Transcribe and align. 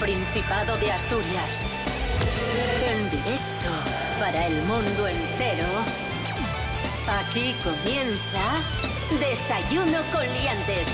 Principado 0.00 0.76
de 0.76 0.92
Asturias. 0.92 1.64
En 2.86 3.10
directo 3.10 3.70
para 4.20 4.46
el 4.46 4.62
mundo 4.62 5.08
entero. 5.08 5.66
Aquí 7.08 7.54
comienza 7.64 8.60
Desayuno 9.18 9.98
con 10.12 10.22
Liantes. 10.34 10.88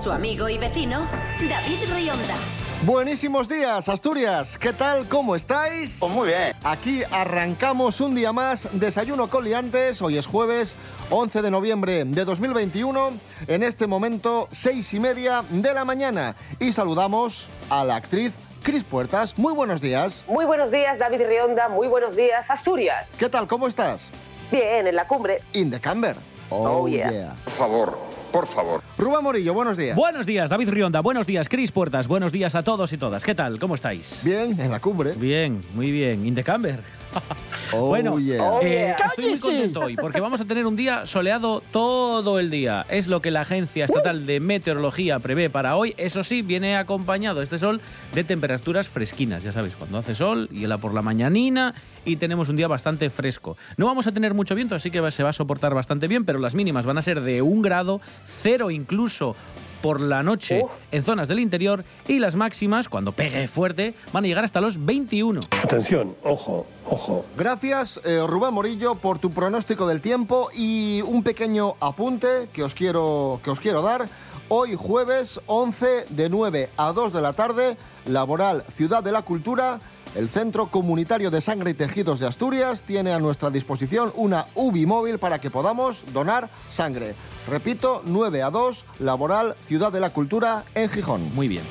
Su 0.00 0.12
amigo 0.12 0.48
y 0.48 0.56
vecino, 0.56 1.08
David 1.48 1.78
Rionda. 1.94 2.36
Buenísimos 2.84 3.48
días, 3.48 3.88
Asturias. 3.88 4.58
¿Qué 4.58 4.72
tal? 4.72 5.06
¿Cómo 5.06 5.36
estáis? 5.36 5.98
Pues 6.00 6.12
muy 6.12 6.28
bien. 6.28 6.52
Aquí 6.64 7.02
arrancamos 7.12 8.00
un 8.00 8.14
día 8.14 8.32
más 8.32 8.68
Desayuno 8.72 9.30
con 9.30 9.44
Liantes. 9.44 10.02
Hoy 10.02 10.18
es 10.18 10.26
jueves 10.26 10.76
11 11.10 11.42
de 11.42 11.50
noviembre 11.52 12.04
de 12.04 12.24
2021. 12.24 13.12
En 13.46 13.62
este 13.62 13.86
momento, 13.86 14.48
seis 14.50 14.92
y 14.94 15.00
media 15.00 15.44
de 15.50 15.72
la 15.74 15.84
mañana. 15.84 16.34
Y 16.58 16.72
saludamos 16.72 17.48
a 17.72 17.84
la 17.84 17.96
actriz 17.96 18.36
Cris 18.62 18.84
Puertas. 18.84 19.38
Muy 19.38 19.54
buenos 19.54 19.80
días. 19.80 20.24
Muy 20.28 20.44
buenos 20.44 20.70
días, 20.70 20.98
David 20.98 21.22
Rionda. 21.26 21.70
Muy 21.70 21.88
buenos 21.88 22.14
días, 22.14 22.50
Asturias. 22.50 23.10
¿Qué 23.18 23.30
tal? 23.30 23.46
¿Cómo 23.46 23.66
estás? 23.66 24.10
Bien, 24.50 24.86
en 24.86 24.94
la 24.94 25.08
cumbre. 25.08 25.40
In 25.54 25.70
the 25.70 25.80
camber. 25.80 26.14
Oh, 26.50 26.86
yeah. 26.86 27.34
Por 27.44 27.52
favor, 27.52 27.98
por 28.30 28.46
favor. 28.46 28.82
Rubén 28.98 29.24
Morillo, 29.24 29.54
buenos 29.54 29.78
días. 29.78 29.96
Buenos 29.96 30.26
días, 30.26 30.50
David 30.50 30.68
Rionda. 30.68 31.00
Buenos 31.00 31.26
días, 31.26 31.48
Cris 31.48 31.72
Puertas. 31.72 32.06
Buenos 32.06 32.30
días 32.30 32.54
a 32.54 32.62
todos 32.62 32.92
y 32.92 32.98
todas. 32.98 33.24
¿Qué 33.24 33.34
tal? 33.34 33.58
¿Cómo 33.58 33.74
estáis? 33.74 34.22
Bien, 34.22 34.60
en 34.60 34.70
la 34.70 34.78
cumbre. 34.78 35.14
Bien, 35.16 35.64
muy 35.74 35.90
bien. 35.90 36.26
In 36.26 36.34
the 36.34 36.44
camber. 36.44 36.80
Oh, 37.74 37.86
bueno, 37.86 38.18
yeah. 38.18 38.42
Oh, 38.42 38.60
eh, 38.60 38.70
yeah. 38.70 39.06
estoy 39.06 39.30
muy 39.30 39.38
contento 39.38 39.80
hoy 39.80 39.96
porque 39.96 40.20
vamos 40.20 40.42
a 40.42 40.44
tener 40.44 40.66
un 40.66 40.76
día 40.76 41.06
soleado 41.06 41.62
todo 41.72 42.38
el 42.38 42.50
día. 42.50 42.84
Es 42.90 43.08
lo 43.08 43.22
que 43.22 43.30
la 43.30 43.42
Agencia 43.42 43.86
Estatal 43.86 44.26
de 44.26 44.40
Meteorología 44.40 45.18
prevé 45.20 45.48
para 45.48 45.76
hoy. 45.76 45.94
Eso 45.96 46.22
sí, 46.22 46.42
viene 46.42 46.76
acompañado 46.76 47.40
este 47.40 47.58
sol 47.58 47.80
de 48.14 48.24
temperaturas 48.24 48.90
fresquinas. 48.90 49.42
Ya 49.42 49.52
sabéis, 49.52 49.76
cuando 49.76 49.96
hace 49.96 50.14
sol, 50.14 50.50
hiela 50.50 50.76
por 50.76 50.92
la 50.92 51.00
mañanina 51.00 51.74
y 52.04 52.16
tenemos 52.16 52.50
un 52.50 52.56
día 52.56 52.68
bastante 52.68 53.08
fresco. 53.08 53.56
No 53.78 53.86
vamos 53.86 54.06
a 54.06 54.12
tener 54.12 54.34
mucho 54.34 54.54
viento, 54.54 54.74
así 54.74 54.90
que 54.90 55.10
se 55.10 55.22
va 55.22 55.30
a 55.30 55.32
soportar 55.32 55.74
bastante 55.74 56.08
bien, 56.08 56.26
pero 56.26 56.38
las 56.38 56.54
mínimas 56.54 56.84
van 56.84 56.98
a 56.98 57.02
ser 57.02 57.22
de 57.22 57.40
un 57.40 57.62
grado, 57.62 58.02
cero 58.26 58.70
incluso 58.70 59.34
por 59.82 60.00
la 60.00 60.22
noche 60.22 60.64
en 60.92 61.02
zonas 61.02 61.28
del 61.28 61.40
interior 61.40 61.84
y 62.06 62.20
las 62.20 62.36
máximas, 62.36 62.88
cuando 62.88 63.12
pegue 63.12 63.48
fuerte, 63.48 63.94
van 64.12 64.24
a 64.24 64.28
llegar 64.28 64.44
hasta 64.44 64.60
los 64.60 64.84
21. 64.84 65.40
Atención, 65.62 66.14
ojo, 66.22 66.66
ojo. 66.88 67.26
Gracias, 67.36 68.00
eh, 68.04 68.24
Rubén 68.26 68.54
Morillo, 68.54 68.94
por 68.94 69.18
tu 69.18 69.30
pronóstico 69.30 69.86
del 69.86 70.00
tiempo 70.00 70.48
y 70.56 71.02
un 71.02 71.22
pequeño 71.22 71.74
apunte 71.80 72.48
que 72.52 72.62
os 72.62 72.74
quiero, 72.74 73.40
que 73.42 73.50
os 73.50 73.60
quiero 73.60 73.82
dar. 73.82 74.08
Hoy 74.48 74.76
jueves 74.76 75.40
11 75.46 76.06
de 76.10 76.28
9 76.28 76.70
a 76.76 76.92
2 76.92 77.12
de 77.12 77.20
la 77.20 77.32
tarde, 77.32 77.76
Laboral 78.06 78.64
Ciudad 78.76 79.02
de 79.02 79.12
la 79.12 79.22
Cultura, 79.22 79.80
el 80.14 80.28
Centro 80.28 80.66
Comunitario 80.66 81.30
de 81.30 81.40
Sangre 81.40 81.70
y 81.70 81.74
Tejidos 81.74 82.20
de 82.20 82.26
Asturias 82.26 82.82
tiene 82.82 83.12
a 83.12 83.18
nuestra 83.18 83.50
disposición 83.50 84.12
una 84.14 84.46
UBI 84.54 84.84
móvil 84.84 85.18
para 85.18 85.38
que 85.38 85.50
podamos 85.50 86.04
donar 86.12 86.50
sangre. 86.68 87.14
Repito, 87.46 88.02
9 88.04 88.42
a 88.42 88.50
2, 88.50 88.84
Laboral 89.00 89.56
Ciudad 89.66 89.92
de 89.92 90.00
la 90.00 90.10
Cultura 90.10 90.64
en 90.74 90.88
Gijón. 90.88 91.34
Muy 91.34 91.48
bien. 91.48 91.64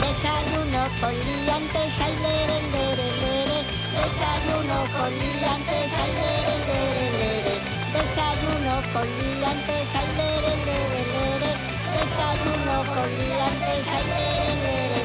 Desayuno 0.00 0.82
con 1.00 1.12
liantes, 1.12 2.00
ay, 2.00 2.14
lere, 2.22 2.58
lere, 2.72 3.08
lere. 3.22 3.58
Desayuno 3.92 4.78
con 4.98 5.10
liantes, 5.12 5.92
ay, 6.02 6.10
lere, 6.18 6.54
lere, 6.68 7.06
lere. 7.18 7.54
Desayuno 7.94 8.74
con 8.92 9.06
liantes, 9.06 9.94
ay, 9.94 10.08
lere, 10.18 10.52
lere, 10.66 11.02
lere. 11.14 11.50
Desayuno 11.94 12.76
con 12.92 13.08
liantes, 13.18 13.86
ay, 13.88 14.04
lere, 14.10 14.52
lere, 14.62 14.88
lere. 14.94 15.01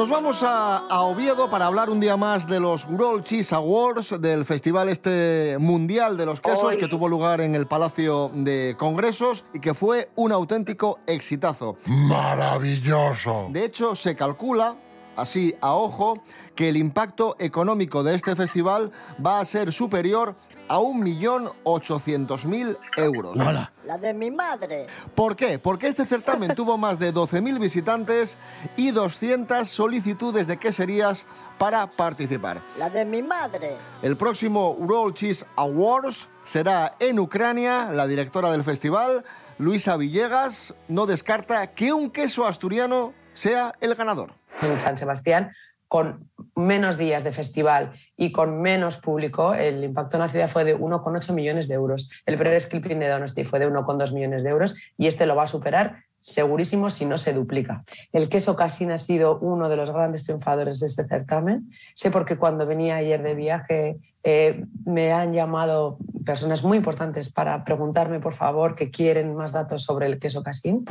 Nos 0.00 0.08
vamos 0.08 0.42
a, 0.42 0.78
a 0.78 1.02
Oviedo 1.02 1.50
para 1.50 1.66
hablar 1.66 1.90
un 1.90 2.00
día 2.00 2.16
más 2.16 2.46
de 2.46 2.58
los 2.58 2.86
World 2.86 3.22
Cheese 3.22 3.54
Awards, 3.54 4.18
del 4.18 4.46
festival 4.46 4.88
este 4.88 5.58
mundial 5.60 6.16
de 6.16 6.24
los 6.24 6.40
quesos 6.40 6.78
que 6.78 6.88
tuvo 6.88 7.06
lugar 7.06 7.42
en 7.42 7.54
el 7.54 7.66
Palacio 7.66 8.30
de 8.32 8.76
Congresos 8.78 9.44
y 9.52 9.60
que 9.60 9.74
fue 9.74 10.08
un 10.16 10.32
auténtico 10.32 11.00
exitazo. 11.06 11.76
Maravilloso. 11.84 13.48
De 13.50 13.66
hecho, 13.66 13.94
se 13.94 14.16
calcula, 14.16 14.74
así 15.20 15.54
a 15.60 15.74
ojo, 15.74 16.22
que 16.54 16.68
el 16.68 16.76
impacto 16.76 17.36
económico 17.38 18.02
de 18.02 18.14
este 18.14 18.36
festival 18.36 18.92
va 19.24 19.40
a 19.40 19.44
ser 19.44 19.72
superior 19.72 20.34
a 20.68 20.78
1.800.000 20.78 22.78
euros. 22.96 23.36
¡Hola! 23.36 23.72
La 23.84 23.98
de 23.98 24.14
mi 24.14 24.30
madre. 24.30 24.86
¿Por 25.14 25.34
qué? 25.34 25.58
Porque 25.58 25.88
este 25.88 26.06
certamen 26.06 26.54
tuvo 26.54 26.78
más 26.78 26.98
de 26.98 27.12
12.000 27.12 27.58
visitantes 27.58 28.38
y 28.76 28.90
200 28.90 29.68
solicitudes 29.68 30.46
de 30.46 30.58
queserías 30.58 31.26
para 31.58 31.90
participar. 31.90 32.62
La 32.78 32.88
de 32.88 33.04
mi 33.04 33.22
madre. 33.22 33.76
El 34.02 34.16
próximo 34.16 34.72
World 34.72 35.14
Cheese 35.14 35.44
Awards 35.56 36.28
será 36.44 36.96
en 37.00 37.18
Ucrania. 37.18 37.90
La 37.92 38.06
directora 38.06 38.52
del 38.52 38.64
festival, 38.64 39.24
Luisa 39.58 39.96
Villegas, 39.96 40.74
no 40.88 41.06
descarta 41.06 41.74
que 41.74 41.92
un 41.92 42.10
queso 42.10 42.46
asturiano 42.46 43.12
sea 43.34 43.74
el 43.80 43.94
ganador. 43.94 44.39
En 44.62 44.80
San 44.80 44.96
Sebastián, 44.96 45.52
con 45.90 46.30
menos 46.54 46.98
días 46.98 47.24
de 47.24 47.32
festival 47.32 47.92
y 48.16 48.30
con 48.30 48.60
menos 48.62 48.96
público, 48.96 49.54
el 49.54 49.82
impacto 49.82 50.16
en 50.16 50.22
la 50.22 50.28
ciudad 50.28 50.48
fue 50.48 50.62
de 50.62 50.78
1,8 50.78 51.32
millones 51.32 51.66
de 51.66 51.74
euros. 51.74 52.08
El 52.26 52.38
press 52.38 52.66
clipping 52.66 53.00
de 53.00 53.08
Donosti 53.08 53.44
fue 53.44 53.58
de 53.58 53.68
1,2 53.68 54.14
millones 54.14 54.44
de 54.44 54.50
euros 54.50 54.76
y 54.96 55.08
este 55.08 55.26
lo 55.26 55.34
va 55.34 55.42
a 55.42 55.48
superar 55.48 56.04
segurísimo 56.20 56.90
si 56.90 57.06
no 57.06 57.18
se 57.18 57.32
duplica. 57.32 57.82
El 58.12 58.28
queso 58.28 58.54
Casín 58.54 58.92
ha 58.92 58.98
sido 58.98 59.38
uno 59.40 59.68
de 59.68 59.76
los 59.76 59.90
grandes 59.90 60.22
triunfadores 60.24 60.78
de 60.78 60.86
este 60.86 61.04
certamen. 61.04 61.72
Sé 61.94 62.10
porque 62.10 62.36
cuando 62.36 62.66
venía 62.66 62.96
ayer 62.96 63.22
de 63.22 63.34
viaje 63.34 63.96
eh, 64.22 64.64
me 64.84 65.12
han 65.12 65.32
llamado 65.32 65.98
personas 66.24 66.62
muy 66.62 66.78
importantes 66.78 67.32
para 67.32 67.64
preguntarme, 67.64 68.20
por 68.20 68.34
favor, 68.34 68.74
que 68.74 68.90
quieren 68.90 69.34
más 69.34 69.52
datos 69.52 69.82
sobre 69.82 70.06
el 70.06 70.18
queso 70.18 70.42
Casín. 70.42 70.84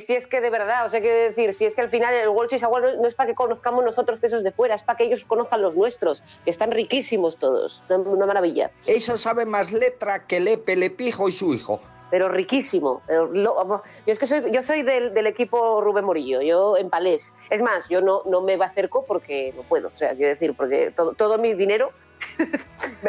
Si 0.00 0.12
es 0.14 0.26
que 0.26 0.40
de 0.40 0.50
verdad, 0.50 0.86
o 0.86 0.88
sea, 0.88 1.00
quiero 1.00 1.16
decir, 1.16 1.54
si 1.54 1.64
es 1.66 1.74
que 1.76 1.80
al 1.80 1.88
final 1.88 2.12
el 2.14 2.28
World 2.28 2.50
Cheese 2.50 2.64
Award 2.64 2.96
no- 2.96 3.06
es 3.06 3.14
para 3.14 3.28
que 3.28 3.34
conozcamos 3.34 3.84
nosotros 3.84 4.18
quesos 4.18 4.42
de 4.42 4.50
fuera, 4.50 4.74
es 4.74 4.82
para 4.82 4.96
que 4.96 5.04
ellos 5.04 5.24
conozcan 5.24 5.62
los 5.62 5.76
nuestros, 5.76 6.22
que 6.44 6.50
están 6.50 6.72
riquísimos 6.72 7.38
todos. 7.38 7.82
Una, 7.88 8.26
maravilla. 8.26 8.70
Esa 8.86 9.18
sabe 9.18 9.46
más 9.46 9.70
letra 9.70 10.26
que 10.26 10.40
Lepe, 10.40 10.74
Lepijo 10.74 11.28
y 11.28 11.32
su 11.32 11.54
hijo. 11.54 11.80
Pero 12.10 12.28
riquísimo. 12.28 13.02
Yo 13.08 13.72
es 14.06 14.18
que 14.18 14.26
soy, 14.26 14.50
yo 14.52 14.62
soy 14.62 14.82
del, 14.82 15.14
del 15.14 15.26
equipo 15.26 15.80
Rubén 15.80 16.04
Morillo, 16.04 16.42
yo 16.42 16.76
en 16.76 16.90
palés. 16.90 17.32
Es 17.50 17.62
más, 17.62 17.88
yo 17.88 18.00
no, 18.00 18.22
no 18.26 18.40
me 18.40 18.54
acerco 18.54 19.04
porque 19.06 19.52
no 19.56 19.62
puedo. 19.62 19.88
O 19.88 19.96
sea, 19.98 20.14
quiero 20.14 20.28
decir, 20.30 20.54
porque 20.56 20.92
todo, 20.94 21.12
todo 21.14 21.38
mi 21.38 21.54
dinero 21.54 21.90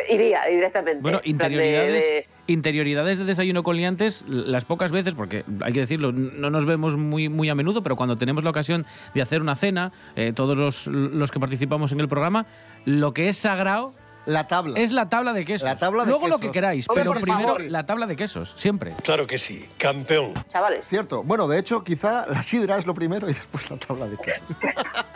iría 0.10 0.42
directamente. 0.50 1.02
Bueno, 1.02 1.20
de- 1.24 1.30
interioridades, 1.30 2.04
de- 2.10 2.28
interioridades 2.48 3.18
de 3.18 3.26
desayuno 3.26 3.64
con 3.64 3.76
liantes, 3.78 4.26
las 4.28 4.66
pocas 4.66 4.92
veces, 4.92 5.16
porque 5.16 5.44
hay 5.62 5.74
que 5.74 5.80
decirlo, 5.80 6.12
no 6.12 6.50
nos 6.50 6.66
vemos 6.66 6.96
muy, 6.98 7.30
muy 7.30 7.50
a 7.50 7.56
menudo, 7.56 7.82
pero 7.84 7.96
cuando 7.96 8.16
tenemos 8.16 8.44
la 8.44 8.50
ocasión 8.52 8.86
de 9.14 9.22
hacer 9.22 9.42
una 9.42 9.56
cena, 9.56 9.92
eh, 10.16 10.32
todos 10.34 10.58
los, 10.58 10.88
los 10.88 11.32
que 11.32 11.40
participamos 11.40 11.92
en 11.92 12.00
el 12.00 12.08
programa, 12.08 12.46
lo 12.86 13.14
que 13.14 13.30
es 13.30 13.38
sagrado 13.38 13.94
La 14.26 14.48
tabla. 14.48 14.80
es 14.80 14.92
la 14.92 15.08
tabla 15.10 15.34
de 15.34 15.46
quesos. 15.46 15.66
La 15.66 15.78
tabla 15.78 16.04
de 16.04 16.10
Luego 16.10 16.28
lo 16.28 16.36
quesos. 16.38 16.42
que 16.42 16.52
queráis, 16.52 16.88
pero 16.94 17.14
por 17.14 17.22
primero 17.22 17.48
favor. 17.48 17.62
la 17.62 17.86
tabla 17.86 18.08
de 18.08 18.16
quesos, 18.16 18.54
siempre. 18.56 18.94
Claro 19.04 19.28
que 19.28 19.38
sí, 19.38 19.68
campeón. 19.78 20.34
Chavales. 20.50 20.88
Cierto. 20.88 21.24
Bueno, 21.24 21.48
de 21.48 21.60
hecho, 21.60 21.84
quizá 21.84 22.26
la 22.26 22.42
sidra 22.42 22.78
es 22.78 22.86
lo 22.86 22.94
primero 22.94 23.30
y 23.30 23.34
después 23.34 23.70
la 23.70 23.78
tabla 23.78 24.08
de 24.08 24.18
queso. 24.18 24.42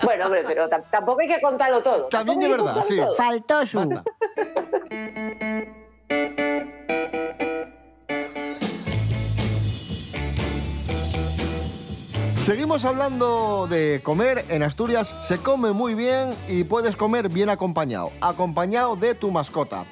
Bueno, 0.01 0.25
hombre, 0.27 0.43
pero 0.47 0.67
tam- 0.69 0.83
tampoco 0.89 1.19
hay 1.21 1.27
que 1.27 1.41
contarlo 1.41 1.83
todo. 1.83 2.05
También 2.05 2.39
que 2.39 2.47
verdad, 2.47 2.81
sí. 2.87 2.95
todo. 2.95 3.13
Faltó 3.15 3.65
su. 3.65 3.79
Seguimos 12.41 12.85
hablando 12.85 13.67
de 13.67 13.99
comer. 14.01 14.45
En 14.49 14.63
Asturias 14.63 15.15
se 15.21 15.37
come 15.39 15.73
muy 15.73 15.93
bien 15.93 16.33
y 16.47 16.63
puedes 16.63 16.95
comer 16.95 17.29
bien 17.29 17.49
acompañado. 17.49 18.11
Acompañado 18.21 18.95
de 18.95 19.13
tu 19.13 19.29
mascota. 19.29 19.85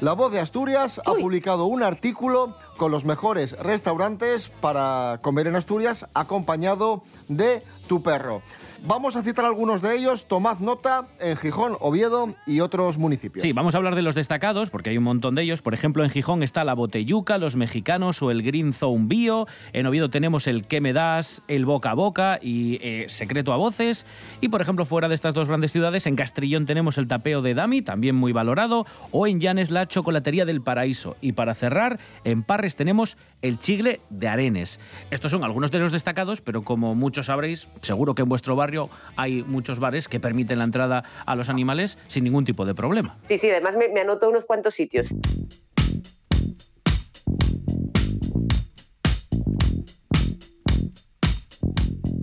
La 0.00 0.12
Voz 0.14 0.32
de 0.32 0.40
Asturias 0.40 1.00
ha 1.06 1.12
publicado 1.12 1.66
un 1.66 1.82
artículo 1.82 2.56
con 2.76 2.90
los 2.90 3.04
mejores 3.04 3.56
restaurantes 3.58 4.48
para 4.48 5.20
comer 5.22 5.46
en 5.46 5.54
Asturias 5.54 6.08
acompañado 6.12 7.04
de 7.28 7.62
tu 7.86 8.02
perro. 8.02 8.42
Vamos 8.84 9.14
a 9.14 9.22
citar 9.22 9.44
algunos 9.44 9.80
de 9.80 9.96
ellos, 9.96 10.26
tomad 10.26 10.58
nota 10.58 11.06
en 11.20 11.36
Gijón, 11.36 11.76
Oviedo 11.78 12.34
y 12.48 12.58
otros 12.58 12.98
municipios. 12.98 13.40
Sí, 13.40 13.52
vamos 13.52 13.74
a 13.74 13.78
hablar 13.78 13.94
de 13.94 14.02
los 14.02 14.16
destacados, 14.16 14.70
porque 14.70 14.90
hay 14.90 14.98
un 14.98 15.04
montón 15.04 15.36
de 15.36 15.42
ellos. 15.42 15.62
Por 15.62 15.72
ejemplo, 15.72 16.02
en 16.02 16.10
Gijón 16.10 16.42
está 16.42 16.64
la 16.64 16.74
Boteyuca, 16.74 17.38
los 17.38 17.54
mexicanos 17.54 18.20
o 18.22 18.32
el 18.32 18.42
Green 18.42 18.72
Zone 18.72 19.04
Bio. 19.06 19.46
En 19.72 19.86
Oviedo 19.86 20.10
tenemos 20.10 20.48
el 20.48 20.66
¿Qué 20.66 20.80
me 20.80 20.92
das?, 20.92 21.42
el 21.46 21.64
Boca 21.64 21.92
a 21.92 21.94
Boca 21.94 22.40
y 22.42 22.80
eh, 22.82 23.04
Secreto 23.06 23.52
a 23.52 23.56
Voces. 23.56 24.04
Y, 24.40 24.48
por 24.48 24.60
ejemplo, 24.60 24.84
fuera 24.84 25.08
de 25.08 25.14
estas 25.14 25.32
dos 25.32 25.46
grandes 25.46 25.70
ciudades, 25.70 26.08
en 26.08 26.16
Castrillón 26.16 26.66
tenemos 26.66 26.98
el 26.98 27.06
Tapeo 27.06 27.40
de 27.40 27.54
Dami, 27.54 27.82
también 27.82 28.16
muy 28.16 28.32
valorado, 28.32 28.84
o 29.12 29.28
en 29.28 29.38
Llanes 29.38 29.70
la 29.70 29.86
Chocolatería 29.86 30.44
del 30.44 30.60
Paraíso. 30.60 31.16
Y 31.20 31.32
para 31.32 31.54
cerrar, 31.54 32.00
en 32.24 32.42
Parres 32.42 32.74
tenemos 32.74 33.16
el 33.42 33.58
Chigle 33.58 34.00
de 34.08 34.28
Arenes. 34.28 34.80
Estos 35.10 35.30
son 35.30 35.44
algunos 35.44 35.70
de 35.70 35.78
los 35.78 35.92
destacados, 35.92 36.40
pero 36.40 36.62
como 36.62 36.94
muchos 36.94 37.26
sabréis, 37.26 37.68
seguro 37.82 38.14
que 38.14 38.22
en 38.22 38.28
vuestro 38.28 38.56
barrio 38.56 38.88
hay 39.16 39.42
muchos 39.42 39.78
bares 39.78 40.08
que 40.08 40.20
permiten 40.20 40.58
la 40.58 40.64
entrada 40.64 41.04
a 41.26 41.36
los 41.36 41.48
animales 41.48 41.98
sin 42.06 42.24
ningún 42.24 42.44
tipo 42.44 42.64
de 42.64 42.74
problema. 42.74 43.18
Sí, 43.28 43.38
sí, 43.38 43.50
además 43.50 43.74
me 43.76 44.00
anoto 44.00 44.28
unos 44.28 44.46
cuantos 44.46 44.74
sitios. 44.74 45.08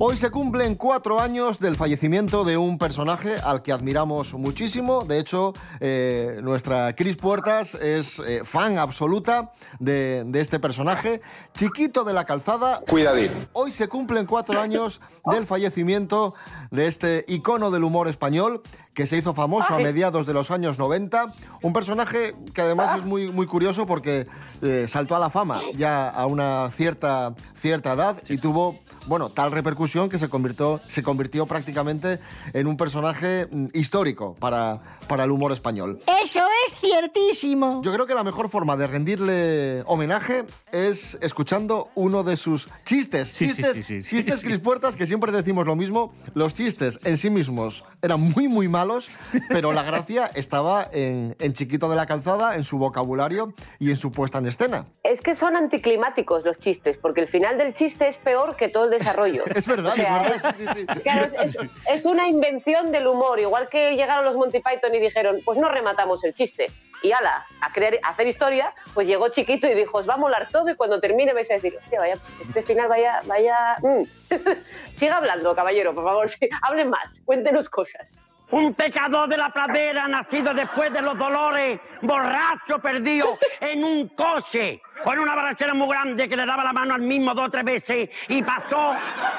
Hoy 0.01 0.15
se 0.15 0.31
cumplen 0.31 0.75
cuatro 0.75 1.19
años 1.19 1.59
del 1.59 1.75
fallecimiento 1.75 2.45
de 2.45 2.55
un 2.55 2.77
personaje 2.77 3.35
al 3.35 3.61
que 3.61 3.73
admiramos 3.73 4.33
muchísimo. 4.33 5.03
De 5.03 5.19
hecho, 5.19 5.51
eh, 5.81 6.39
nuestra 6.41 6.95
Cris 6.95 7.17
Puertas 7.17 7.75
es 7.75 8.17
eh, 8.19 8.43
fan 8.45 8.77
absoluta 8.77 9.51
de, 9.77 10.23
de 10.25 10.39
este 10.39 10.57
personaje. 10.57 11.19
Chiquito 11.53 12.05
de 12.05 12.13
la 12.13 12.23
calzada. 12.23 12.79
Cuidadín. 12.89 13.29
Hoy 13.51 13.73
se 13.73 13.89
cumplen 13.89 14.25
cuatro 14.25 14.61
años 14.61 15.01
del 15.25 15.45
fallecimiento 15.45 16.33
de 16.71 16.87
este 16.87 17.25
icono 17.27 17.71
del 17.71 17.83
humor 17.83 18.07
español 18.07 18.61
que 18.93 19.07
se 19.07 19.17
hizo 19.17 19.33
famoso 19.33 19.73
a 19.73 19.79
mediados 19.79 20.25
de 20.27 20.33
los 20.33 20.51
años 20.51 20.77
90. 20.77 21.27
Un 21.61 21.73
personaje 21.73 22.35
que 22.53 22.61
además 22.61 22.97
es 22.97 23.05
muy, 23.05 23.31
muy 23.31 23.47
curioso 23.47 23.85
porque 23.85 24.27
eh, 24.61 24.85
saltó 24.87 25.15
a 25.15 25.19
la 25.19 25.29
fama 25.29 25.59
ya 25.75 26.09
a 26.09 26.25
una 26.25 26.69
cierta, 26.71 27.33
cierta 27.55 27.93
edad 27.93 28.21
y 28.27 28.37
tuvo 28.37 28.77
bueno, 29.09 29.29
tal 29.29 29.51
repercusión 29.51 30.09
que 30.09 30.19
se 30.19 30.29
convirtió, 30.29 30.79
se 30.87 31.01
convirtió 31.01 31.45
prácticamente 31.45 32.19
en 32.53 32.67
un 32.67 32.77
personaje 32.77 33.47
mm, 33.49 33.67
histórico 33.73 34.35
para, 34.39 34.81
para 35.07 35.23
el 35.23 35.31
humor 35.31 35.51
español. 35.51 35.99
Eso 36.23 36.41
es 36.67 36.75
ciertísimo. 36.75 37.81
Yo 37.83 37.91
creo 37.91 38.05
que 38.05 38.13
la 38.13 38.23
mejor 38.23 38.49
forma 38.49 38.77
de 38.77 38.85
rendirle 38.85 39.83
homenaje 39.87 40.45
es 40.71 41.17
escuchando 41.21 41.89
uno 41.95 42.23
de 42.23 42.37
sus 42.37 42.69
chistes. 42.85 43.29
Sí, 43.29 43.47
chistes, 43.47 43.77
sí, 43.77 43.83
sí, 43.83 44.01
sí, 44.01 44.09
chistes 44.09 44.41
sí. 44.41 44.45
Cris 44.45 44.59
Puertas, 44.59 44.95
que 44.95 45.07
siempre 45.07 45.31
decimos 45.31 45.65
lo 45.65 45.75
mismo. 45.75 46.13
Los 46.35 46.53
chistes 46.59 46.99
en 47.05 47.17
sí 47.17 47.29
mismos 47.29 47.85
eran 48.01 48.19
muy, 48.19 48.49
muy 48.49 48.67
malos, 48.67 49.09
pero 49.47 49.71
la 49.71 49.81
gracia 49.83 50.29
estaba 50.35 50.89
en, 50.91 51.33
en 51.39 51.53
Chiquito 51.53 51.87
de 51.87 51.95
la 51.95 52.05
Calzada, 52.05 52.55
en 52.57 52.65
su 52.65 52.77
vocabulario 52.77 53.53
y 53.79 53.91
en 53.91 53.95
su 53.95 54.11
puesta 54.11 54.39
en 54.39 54.47
escena. 54.47 54.85
Es 55.03 55.21
que 55.21 55.35
son 55.35 55.55
anticlimáticos 55.55 56.43
los 56.43 56.59
chistes, 56.59 56.97
porque 56.97 57.21
el 57.21 57.27
final 57.29 57.57
del 57.57 57.73
chiste 57.73 58.09
es 58.09 58.17
peor 58.17 58.57
que 58.57 58.67
todo 58.67 58.85
el 58.85 58.89
desarrollo. 58.91 59.43
Es 59.55 59.67
verdad, 59.67 59.93
O 59.93 59.95
sea, 59.95 60.17
es 60.17 60.41
verdad. 60.43 60.55
sí, 60.57 60.65
sí, 60.65 60.73
sí. 60.81 60.99
Claro, 61.03 61.25
es, 61.25 61.33
es- 61.55 61.57
es 61.87 62.05
una 62.05 62.27
invención 62.27 62.91
del 62.91 63.07
humor, 63.07 63.39
igual 63.39 63.69
que 63.69 63.95
llegaron 63.95 64.25
los 64.25 64.35
Monty 64.35 64.59
Python 64.59 64.93
y 64.95 64.99
dijeron, 64.99 65.37
pues 65.45 65.57
no 65.57 65.69
rematamos 65.69 66.23
el 66.25 66.33
chiste. 66.33 66.67
Y 67.01 67.13
ala, 67.13 67.45
a, 67.61 67.71
crear, 67.71 67.97
a 68.03 68.09
hacer 68.09 68.27
historia, 68.27 68.73
pues 68.93 69.07
llegó 69.07 69.29
chiquito 69.29 69.65
y 69.67 69.73
dijo, 69.75 69.97
os 69.99 70.09
va 70.09 70.15
a 70.15 70.17
molar 70.17 70.49
todo 70.51 70.69
y 70.69 70.75
cuando 70.75 70.99
termine 70.99 71.33
vais 71.33 71.49
a 71.51 71.53
decir, 71.53 71.73
hostia, 71.81 71.99
vaya, 71.99 72.17
este 72.41 72.63
final 72.63 72.89
vaya, 72.89 73.21
vaya... 73.25 73.55
mm". 73.81 74.03
Siga 74.89 75.17
hablando, 75.17 75.55
caballero, 75.55 75.93
por 75.93 76.03
favor, 76.03 76.29
sí, 76.29 76.47
hablen 76.61 76.89
más, 76.89 77.21
cuéntenos 77.25 77.69
cosas. 77.69 78.23
Un 78.51 78.73
pecador 78.73 79.29
de 79.29 79.37
la 79.37 79.49
pradera, 79.51 80.07
nacido 80.07 80.55
después 80.55 80.91
de 80.91 81.03
los 81.03 81.15
dolores, 81.17 81.79
borracho, 82.01 82.79
perdido 82.79 83.37
en 83.59 83.83
un 83.83 84.07
coche, 84.09 84.81
con 85.03 85.19
una 85.19 85.35
barrachera 85.35 85.75
muy 85.75 85.87
grande 85.87 86.27
que 86.27 86.35
le 86.35 86.45
daba 86.47 86.63
la 86.63 86.73
mano 86.73 86.95
al 86.95 87.01
mismo 87.01 87.35
dos 87.35 87.45
o 87.45 87.49
tres 87.51 87.63
veces, 87.63 88.09
y 88.27 88.41
pasó, 88.41 88.95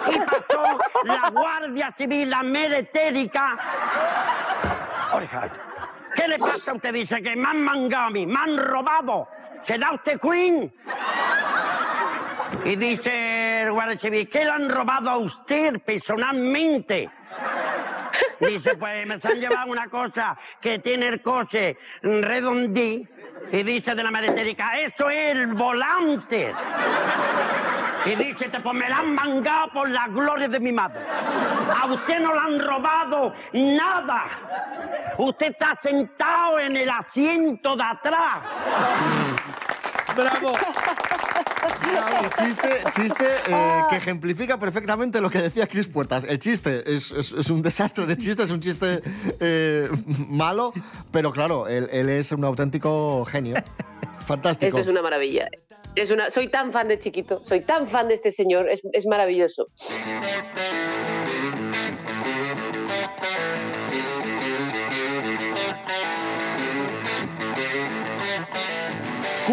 y 0.07 0.19
pasó 0.19 0.79
la 1.05 1.29
Guardia 1.31 1.91
Civil, 1.97 2.31
la 2.31 2.45
meretérica. 2.45 3.59
Oiga, 5.13 5.53
¿qué 6.15 6.29
le 6.29 6.39
pasa 6.39 6.71
a 6.71 6.75
usted? 6.75 6.93
Dice 6.95 7.21
que 7.21 7.35
me 7.35 7.49
han 7.49 7.63
mangado 7.63 8.07
a 8.07 8.11
mí, 8.11 8.27
me 8.27 8.39
han 8.39 8.57
robado. 8.59 9.29
¿Se 9.65 9.77
da 9.77 9.93
usted 9.93 10.19
Queen? 10.21 10.73
Y 12.65 12.77
dice 12.77 13.63
el 13.63 13.73
Guardia 13.73 13.99
Civil, 13.99 14.29
¿qué 14.29 14.45
le 14.45 14.51
han 14.51 14.69
robado 14.69 15.11
a 15.11 15.17
usted 15.19 15.81
personalmente? 15.81 17.11
Dice, 18.41 18.77
pues 18.77 19.07
me 19.07 19.21
se 19.21 19.29
han 19.29 19.41
llevado 19.41 19.71
una 19.71 19.89
cosa 19.89 20.37
que 20.61 20.79
tiene 20.79 21.09
el 21.09 21.23
coche 21.23 21.77
redondí. 22.03 23.07
Y 23.53 23.63
dice 23.63 23.95
de 23.95 24.03
la 24.03 24.11
meretérica, 24.11 24.79
eso 24.79 25.09
es 25.11 25.31
el 25.31 25.47
volante. 25.55 26.55
Y 28.05 28.15
dice, 28.15 28.49
pues 28.63 28.75
me 28.75 28.89
la 28.89 28.99
han 28.99 29.15
mangado 29.15 29.69
por 29.73 29.89
la 29.89 30.07
gloria 30.09 30.49
de 30.49 30.61
mi 30.61 30.73
madre. 30.73 31.01
A 31.75 31.87
usted 31.87 32.21
no 32.21 32.35
le 32.35 32.41
han 32.41 32.59
robado 32.59 33.35
nada. 33.53 34.25
Usted 35.19 35.51
está 35.51 35.77
sentado 35.81 36.59
en 36.61 36.77
el 36.77 36.91
asiento 36.91 37.77
de 37.77 37.83
atrás. 37.83 38.43
¡Bravo! 40.15 40.53
Chiste, 42.39 42.69
chiste 42.95 43.25
eh, 43.49 43.83
que 43.91 43.97
ejemplifica 43.97 44.59
perfectamente 44.59 45.21
lo 45.21 45.29
que 45.31 45.39
decía 45.39 45.67
Chris 45.67 45.89
Puertas. 45.89 46.25
El 46.25 46.39
chiste 46.39 46.83
es, 46.87 47.11
es- 47.13 47.33
es 47.33 47.51
un 47.51 47.63
desastre 47.63 48.07
de 48.07 48.17
chiste, 48.17 48.43
es 48.43 48.51
un 48.51 48.61
chiste 48.61 49.01
eh, 49.41 49.89
malo, 50.29 50.73
pero 51.11 51.33
claro, 51.33 51.69
él, 51.69 51.89
él 51.93 52.09
es 52.09 52.33
un 52.33 52.45
auténtico 52.45 53.25
genio. 53.27 53.57
Fantástico. 54.27 54.69
Eso 54.69 54.81
es 54.81 54.89
una 54.89 55.03
maravilla. 55.03 55.49
Es 55.97 56.11
una, 56.11 56.31
soy 56.31 56.49
tan 56.49 56.73
fan 56.73 56.87
de 56.89 56.99
Chiquito, 56.99 57.43
soy 57.45 57.63
tan 57.63 57.89
fan 57.89 58.09
de 58.09 58.15
este 58.15 58.31
señor, 58.31 58.69
es, 58.71 58.81
es 58.93 59.07
maravilloso. 59.07 59.67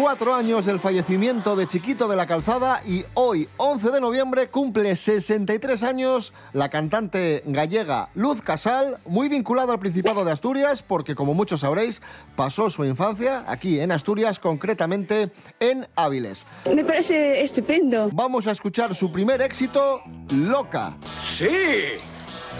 Cuatro 0.00 0.32
años 0.32 0.64
del 0.64 0.78
fallecimiento 0.78 1.56
de 1.56 1.66
Chiquito 1.66 2.06
de 2.06 2.14
la 2.14 2.28
Calzada 2.28 2.80
y 2.86 3.04
hoy, 3.14 3.48
11 3.56 3.90
de 3.90 4.00
noviembre, 4.00 4.46
cumple 4.46 4.94
63 4.94 5.82
años 5.82 6.32
la 6.52 6.68
cantante 6.68 7.42
gallega 7.46 8.08
Luz 8.14 8.40
Casal, 8.40 9.00
muy 9.06 9.28
vinculada 9.28 9.72
al 9.72 9.80
Principado 9.80 10.24
de 10.24 10.30
Asturias, 10.30 10.82
porque 10.82 11.16
como 11.16 11.34
muchos 11.34 11.60
sabréis, 11.60 12.00
pasó 12.36 12.70
su 12.70 12.84
infancia 12.84 13.42
aquí 13.48 13.80
en 13.80 13.90
Asturias, 13.90 14.38
concretamente 14.38 15.32
en 15.58 15.88
Áviles. 15.96 16.46
Me 16.72 16.84
parece 16.84 17.42
estupendo. 17.42 18.08
Vamos 18.12 18.46
a 18.46 18.52
escuchar 18.52 18.94
su 18.94 19.10
primer 19.10 19.42
éxito, 19.42 20.00
Loca. 20.30 20.96
¡Sí! 21.18 21.48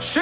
¡Sí! 0.01 0.21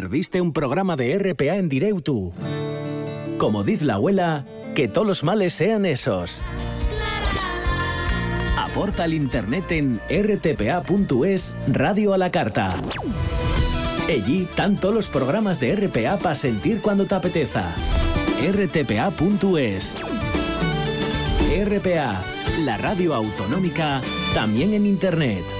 Perdiste 0.00 0.40
un 0.40 0.54
programa 0.54 0.96
de 0.96 1.18
RPA 1.18 1.56
en 1.56 1.68
directo. 1.68 2.32
Como 3.36 3.64
dice 3.64 3.84
la 3.84 3.96
abuela, 3.96 4.46
que 4.74 4.88
todos 4.88 5.06
los 5.06 5.24
males 5.24 5.52
sean 5.52 5.84
esos. 5.84 6.42
Aporta 8.56 9.04
al 9.04 9.12
internet 9.12 9.70
en 9.72 10.00
rtpa.es 10.08 11.54
Radio 11.68 12.14
a 12.14 12.18
la 12.18 12.30
Carta. 12.30 12.74
Allí 14.08 14.48
todos 14.80 14.94
los 14.94 15.08
programas 15.08 15.60
de 15.60 15.76
RPA 15.76 16.16
para 16.16 16.34
sentir 16.34 16.80
cuando 16.80 17.04
te 17.04 17.16
apeteza. 17.16 17.74
rtpa.es 18.50 19.96
RPA, 21.62 22.22
la 22.64 22.78
radio 22.78 23.12
autonómica, 23.12 24.00
también 24.32 24.72
en 24.72 24.86
internet. 24.86 25.59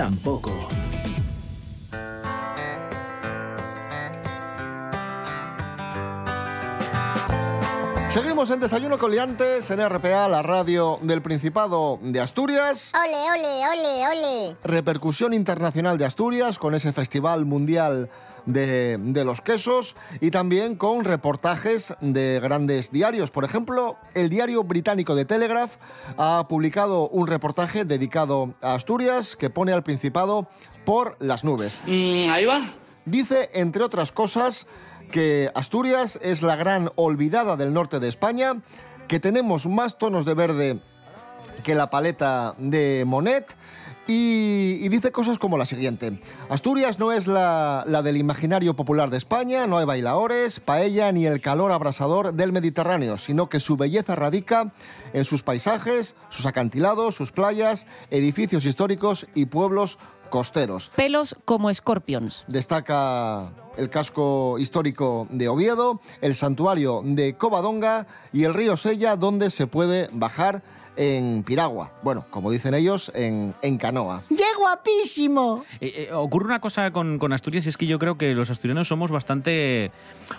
tampoco. 0.00 0.50
Seguimos 8.08 8.50
en 8.50 8.60
Desayuno 8.60 8.96
con 8.96 9.10
Liantes 9.10 9.70
en 9.70 9.86
RPA, 9.86 10.26
la 10.28 10.40
radio 10.40 10.98
del 11.02 11.20
Principado 11.20 11.98
de 12.02 12.18
Asturias. 12.18 12.92
Ole, 12.94 13.40
ole, 13.40 13.68
ole, 13.68 14.08
ole. 14.08 14.56
Repercusión 14.64 15.34
internacional 15.34 15.98
de 15.98 16.06
Asturias 16.06 16.58
con 16.58 16.74
ese 16.74 16.94
Festival 16.94 17.44
Mundial 17.44 18.08
de, 18.46 18.98
de 18.98 19.24
los 19.24 19.40
Quesos 19.40 19.96
y 20.20 20.30
también 20.30 20.76
con 20.76 21.04
reportajes 21.04 21.94
de 22.00 22.40
grandes 22.40 22.90
diarios. 22.90 23.30
Por 23.30 23.44
ejemplo, 23.44 23.96
el 24.14 24.30
diario 24.30 24.64
británico 24.64 25.14
de 25.14 25.24
Telegraph 25.24 25.76
ha 26.16 26.46
publicado 26.48 27.08
un 27.08 27.26
reportaje 27.26 27.84
dedicado 27.84 28.54
a 28.60 28.74
Asturias 28.74 29.36
que 29.36 29.50
pone 29.50 29.72
al 29.72 29.82
Principado 29.82 30.48
por 30.84 31.16
las 31.20 31.44
nubes. 31.44 31.78
ahí 31.86 32.44
va. 32.44 32.60
Dice, 33.04 33.50
entre 33.54 33.82
otras 33.82 34.12
cosas, 34.12 34.66
que 35.10 35.50
Asturias 35.54 36.18
es 36.22 36.42
la 36.42 36.56
gran 36.56 36.90
olvidada 36.96 37.56
del 37.56 37.72
norte 37.72 38.00
de 38.00 38.08
España, 38.08 38.62
que 39.08 39.18
tenemos 39.18 39.66
más 39.66 39.98
tonos 39.98 40.24
de 40.24 40.34
verde 40.34 40.80
que 41.64 41.74
la 41.74 41.90
paleta 41.90 42.54
de 42.58 43.04
Monet. 43.06 43.56
Y, 44.12 44.80
y 44.84 44.88
dice 44.88 45.12
cosas 45.12 45.38
como 45.38 45.56
la 45.56 45.64
siguiente. 45.64 46.18
Asturias 46.48 46.98
no 46.98 47.12
es 47.12 47.28
la, 47.28 47.84
la 47.86 48.02
del 48.02 48.16
imaginario 48.16 48.74
popular 48.74 49.08
de 49.08 49.16
España, 49.16 49.68
no 49.68 49.78
hay 49.78 49.84
bailaores, 49.84 50.58
paella 50.58 51.12
ni 51.12 51.26
el 51.26 51.40
calor 51.40 51.70
abrasador 51.70 52.34
del 52.34 52.50
Mediterráneo, 52.50 53.18
sino 53.18 53.48
que 53.48 53.60
su 53.60 53.76
belleza 53.76 54.16
radica 54.16 54.72
en 55.12 55.24
sus 55.24 55.44
paisajes, 55.44 56.16
sus 56.28 56.46
acantilados, 56.46 57.14
sus 57.14 57.30
playas, 57.30 57.86
edificios 58.10 58.64
históricos 58.64 59.28
y 59.36 59.46
pueblos 59.46 59.96
costeros. 60.28 60.90
Pelos 60.96 61.36
como 61.44 61.70
escorpions. 61.70 62.44
Destaca 62.48 63.52
el 63.76 63.90
casco 63.90 64.58
histórico 64.58 65.28
de 65.30 65.48
Oviedo, 65.48 66.00
el 66.20 66.34
santuario 66.34 67.02
de 67.04 67.36
Covadonga 67.36 68.08
y 68.32 68.42
el 68.42 68.54
río 68.54 68.76
Sella, 68.76 69.14
donde 69.14 69.50
se 69.50 69.68
puede 69.68 70.08
bajar 70.12 70.64
en 70.96 71.42
piragua. 71.44 71.92
Bueno, 72.02 72.26
como 72.30 72.50
dicen 72.50 72.74
ellos, 72.74 73.10
en, 73.14 73.54
en 73.62 73.78
canoa. 73.78 74.22
¡Qué 74.28 74.44
guapísimo! 74.58 75.64
Eh, 75.80 76.08
eh, 76.08 76.12
ocurre 76.12 76.46
una 76.46 76.60
cosa 76.60 76.90
con, 76.90 77.18
con 77.18 77.32
Asturias 77.32 77.66
y 77.66 77.68
es 77.68 77.76
que 77.76 77.86
yo 77.86 77.98
creo 77.98 78.18
que 78.18 78.34
los 78.34 78.50
asturianos 78.50 78.88
somos 78.88 79.10
bastante, 79.10 79.90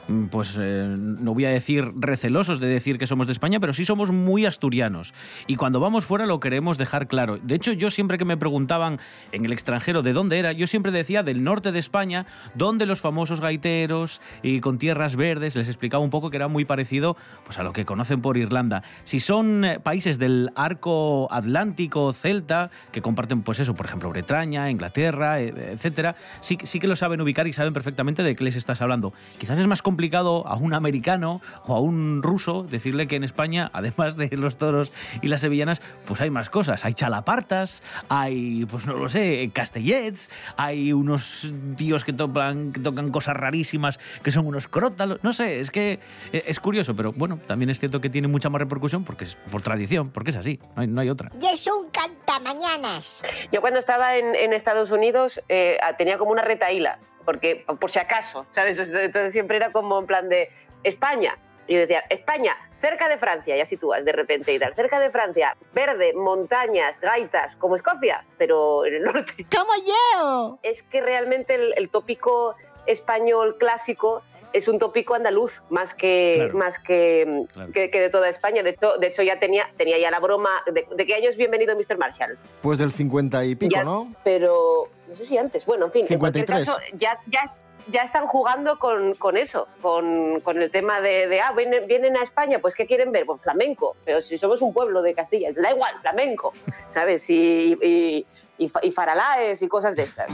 mm, 0.07 0.25
pues 0.25 0.57
eh, 0.59 0.85
no 0.87 1.33
voy 1.33 1.45
a 1.45 1.49
decir 1.49 1.91
recelosos 1.95 2.59
de 2.59 2.67
decir 2.67 2.97
que 2.97 3.07
somos 3.07 3.27
de 3.27 3.33
España, 3.33 3.59
pero 3.59 3.73
sí 3.73 3.85
somos 3.85 4.11
muy 4.11 4.45
asturianos. 4.45 5.13
Y 5.47 5.55
cuando 5.55 5.79
vamos 5.79 6.05
fuera 6.05 6.25
lo 6.25 6.39
queremos 6.39 6.77
dejar 6.77 7.07
claro. 7.07 7.37
De 7.37 7.55
hecho, 7.55 7.71
yo 7.73 7.89
siempre 7.89 8.17
que 8.17 8.25
me 8.25 8.37
preguntaban 8.37 8.99
en 9.31 9.45
el 9.45 9.53
extranjero 9.53 10.01
de 10.01 10.13
dónde 10.13 10.39
era, 10.39 10.51
yo 10.51 10.67
siempre 10.67 10.91
decía 10.91 11.23
del 11.23 11.43
norte 11.43 11.71
de 11.71 11.79
España, 11.79 12.25
donde 12.55 12.85
los 12.85 13.01
famosos 13.01 13.41
gaiteros 13.41 14.21
y 14.43 14.59
con 14.59 14.77
tierras 14.77 15.15
verdes, 15.15 15.55
les 15.55 15.67
explicaba 15.67 16.03
un 16.03 16.09
poco 16.09 16.29
que 16.29 16.37
era 16.37 16.47
muy 16.47 16.65
parecido 16.65 17.17
pues, 17.45 17.57
a 17.57 17.63
lo 17.63 17.73
que 17.73 17.85
conocen 17.85 18.21
por 18.21 18.37
Irlanda. 18.37 18.83
Si 19.03 19.19
son 19.19 19.65
países 19.83 20.19
del 20.19 20.40
arco 20.55 21.27
atlántico, 21.31 22.13
celta, 22.13 22.71
que 22.91 23.01
comparten, 23.01 23.41
pues 23.41 23.59
eso, 23.59 23.75
por 23.75 23.85
ejemplo, 23.85 24.09
Bretaña, 24.09 24.69
Inglaterra, 24.69 25.41
eh, 25.41 25.53
etcétera, 25.73 26.15
sí, 26.39 26.57
sí 26.63 26.79
que 26.79 26.87
lo 26.87 26.95
saben 26.95 27.21
ubicar 27.21 27.47
y 27.47 27.53
saben 27.53 27.73
perfectamente 27.73 28.23
de 28.23 28.35
qué 28.35 28.43
les 28.43 28.55
estás 28.55 28.81
hablando. 28.81 29.13
Quizás 29.37 29.59
es 29.59 29.67
más 29.67 29.81
complicado 29.81 30.47
a 30.47 30.55
un 30.55 30.73
americano 30.73 31.41
o 31.65 31.75
a 31.75 31.79
un 31.79 32.21
ruso 32.23 32.63
decirle 32.63 33.07
que 33.07 33.15
en 33.15 33.23
España, 33.23 33.69
además 33.73 34.17
de 34.17 34.35
los 34.37 34.57
toros 34.57 34.91
y 35.21 35.27
las 35.27 35.41
sevillanas, 35.41 35.81
pues 36.05 36.21
hay 36.21 36.29
más 36.29 36.49
cosas. 36.49 36.85
Hay 36.85 36.93
chalapartas, 36.93 37.83
hay, 38.09 38.65
pues 38.65 38.85
no 38.85 38.93
lo 38.93 39.07
sé, 39.07 39.49
castellets, 39.53 40.29
hay 40.57 40.93
unos 40.93 41.53
tíos 41.75 42.05
que 42.05 42.13
tocan, 42.13 42.71
que 42.73 42.79
tocan 42.79 43.11
cosas 43.11 43.35
rarísimas 43.35 43.99
que 44.23 44.31
son 44.31 44.47
unos 44.47 44.67
crótalos. 44.67 45.19
No 45.23 45.33
sé, 45.33 45.59
es 45.59 45.71
que 45.71 45.99
eh, 46.31 46.43
es 46.47 46.59
curioso, 46.59 46.95
pero 46.95 47.13
bueno, 47.13 47.39
también 47.47 47.69
es 47.69 47.79
cierto 47.79 48.01
que 48.01 48.09
tiene 48.09 48.27
mucha 48.27 48.49
más 48.49 48.59
repercusión 48.59 49.03
porque 49.03 49.25
es 49.25 49.35
por 49.35 49.61
tradición, 49.61 50.09
porque 50.09 50.30
es 50.31 50.37
así, 50.37 50.59
no 50.75 50.81
hay, 50.81 50.87
no 50.87 51.01
hay 51.01 51.09
otra. 51.09 51.31
Y 51.39 51.45
es 51.45 51.65
un 51.67 51.89
cantamañanas. 51.89 53.23
Yo 53.51 53.61
cuando 53.61 53.79
estaba 53.79 54.15
en, 54.17 54.35
en 54.35 54.53
Estados 54.53 54.91
Unidos 54.91 55.41
eh, 55.49 55.77
tenía 55.97 56.17
como 56.17 56.31
una 56.31 56.41
retaíla, 56.41 56.99
porque 57.25 57.65
por 57.79 57.91
si 57.91 57.99
acaso, 57.99 58.45
¿sabes? 58.51 58.79
Entonces 58.79 59.33
siempre 59.33 59.57
era 59.57 59.71
como 59.71 59.99
en 59.99 60.07
plan 60.07 60.29
de 60.29 60.49
España. 60.83 61.37
Y 61.67 61.75
yo 61.75 61.79
decía, 61.79 62.03
España, 62.09 62.57
cerca 62.81 63.07
de 63.07 63.17
Francia, 63.17 63.55
ya 63.55 63.65
sitúas 63.65 64.03
de 64.03 64.11
repente 64.11 64.53
y 64.53 64.59
tal, 64.59 64.73
cerca 64.75 64.99
de 64.99 65.11
Francia, 65.11 65.55
verde, 65.73 66.13
montañas, 66.13 66.99
gaitas, 66.99 67.55
como 67.55 67.75
Escocia, 67.75 68.25
pero 68.37 68.85
en 68.85 68.95
el 68.95 69.03
norte. 69.03 69.45
¡Como 69.55 69.71
yo! 69.85 70.59
Es 70.63 70.83
que 70.83 71.01
realmente 71.01 71.55
el, 71.55 71.73
el 71.77 71.89
tópico 71.89 72.55
español 72.87 73.57
clásico 73.59 74.23
es 74.53 74.67
un 74.67 74.79
tópico 74.79 75.13
andaluz 75.15 75.51
más 75.69 75.93
que 75.93 76.35
Claro. 76.37 76.57
más 76.57 76.79
que, 76.79 77.45
Claro. 77.53 77.71
que, 77.71 77.89
que 77.89 77.99
de 77.99 78.09
toda 78.09 78.29
España. 78.29 78.63
De 78.63 78.71
hecho, 78.71 78.97
de 78.97 79.07
hecho 79.07 79.21
ya 79.23 79.39
tenía, 79.39 79.69
tenía 79.77 79.97
ya 79.99 80.11
la 80.11 80.19
broma 80.19 80.49
de, 80.71 80.85
de 80.95 81.05
qué 81.05 81.15
año 81.15 81.29
es 81.29 81.37
bienvenido 81.37 81.75
Mr. 81.75 81.97
Marshall. 81.97 82.37
Pues 82.61 82.79
del 82.79 82.91
50 82.91 83.45
y 83.45 83.55
pico, 83.55 83.73
Ya, 83.75 83.83
¿no? 83.83 84.13
Pero 84.23 84.89
no 85.07 85.15
sé 85.15 85.25
si 85.25 85.37
antes. 85.37 85.65
Bueno, 85.65 85.85
en 85.85 85.91
fin, 85.91 86.05
en 86.09 86.19
cualquier 86.19 86.45
53. 86.45 86.65
caso, 86.67 86.97
ya, 86.99 87.17
ya, 87.27 87.41
ya 87.87 88.03
están 88.03 88.25
jugando 88.27 88.77
con, 88.77 89.15
con 89.15 89.37
eso, 89.37 89.67
con, 89.81 90.39
con 90.41 90.61
el 90.61 90.69
tema 90.71 91.01
de, 91.01 91.27
de, 91.27 91.41
ah, 91.41 91.51
vienen, 91.53 91.87
vienen 91.87 92.15
a 92.17 92.21
España, 92.23 92.59
pues 92.59 92.75
¿qué 92.75 92.85
quieren 92.85 93.11
ver? 93.11 93.25
Pues 93.25 93.41
flamenco. 93.41 93.95
Pero 94.05 94.21
si 94.21 94.37
somos 94.37 94.61
un 94.61 94.73
pueblo 94.73 95.01
de 95.01 95.13
Castilla, 95.13 95.51
da 95.53 95.71
igual, 95.71 95.93
flamenco, 96.01 96.53
¿sabes? 96.87 97.29
Y, 97.29 97.77
y, 97.81 98.25
y, 98.57 98.69
fa- 98.69 98.81
y 98.83 98.91
faralaes 98.91 99.61
y 99.61 99.67
cosas 99.67 99.95
de 99.95 100.03
estas. 100.03 100.31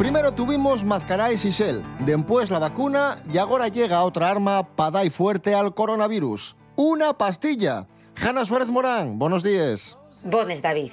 Primero 0.00 0.32
tuvimos 0.32 0.82
Mazcaray 0.82 1.36
Sisel, 1.36 1.84
después 2.06 2.48
la 2.48 2.58
vacuna 2.58 3.22
y 3.30 3.36
ahora 3.36 3.68
llega 3.68 4.02
otra 4.02 4.30
arma 4.30 4.74
para 4.74 4.92
dar 4.92 5.10
fuerte 5.10 5.54
al 5.54 5.74
coronavirus. 5.74 6.56
Una 6.74 7.18
pastilla. 7.18 7.86
Hanna 8.16 8.46
Suárez 8.46 8.68
Morán, 8.68 9.18
buenos 9.18 9.42
días. 9.42 9.98
Bones 10.24 10.62
David. 10.62 10.90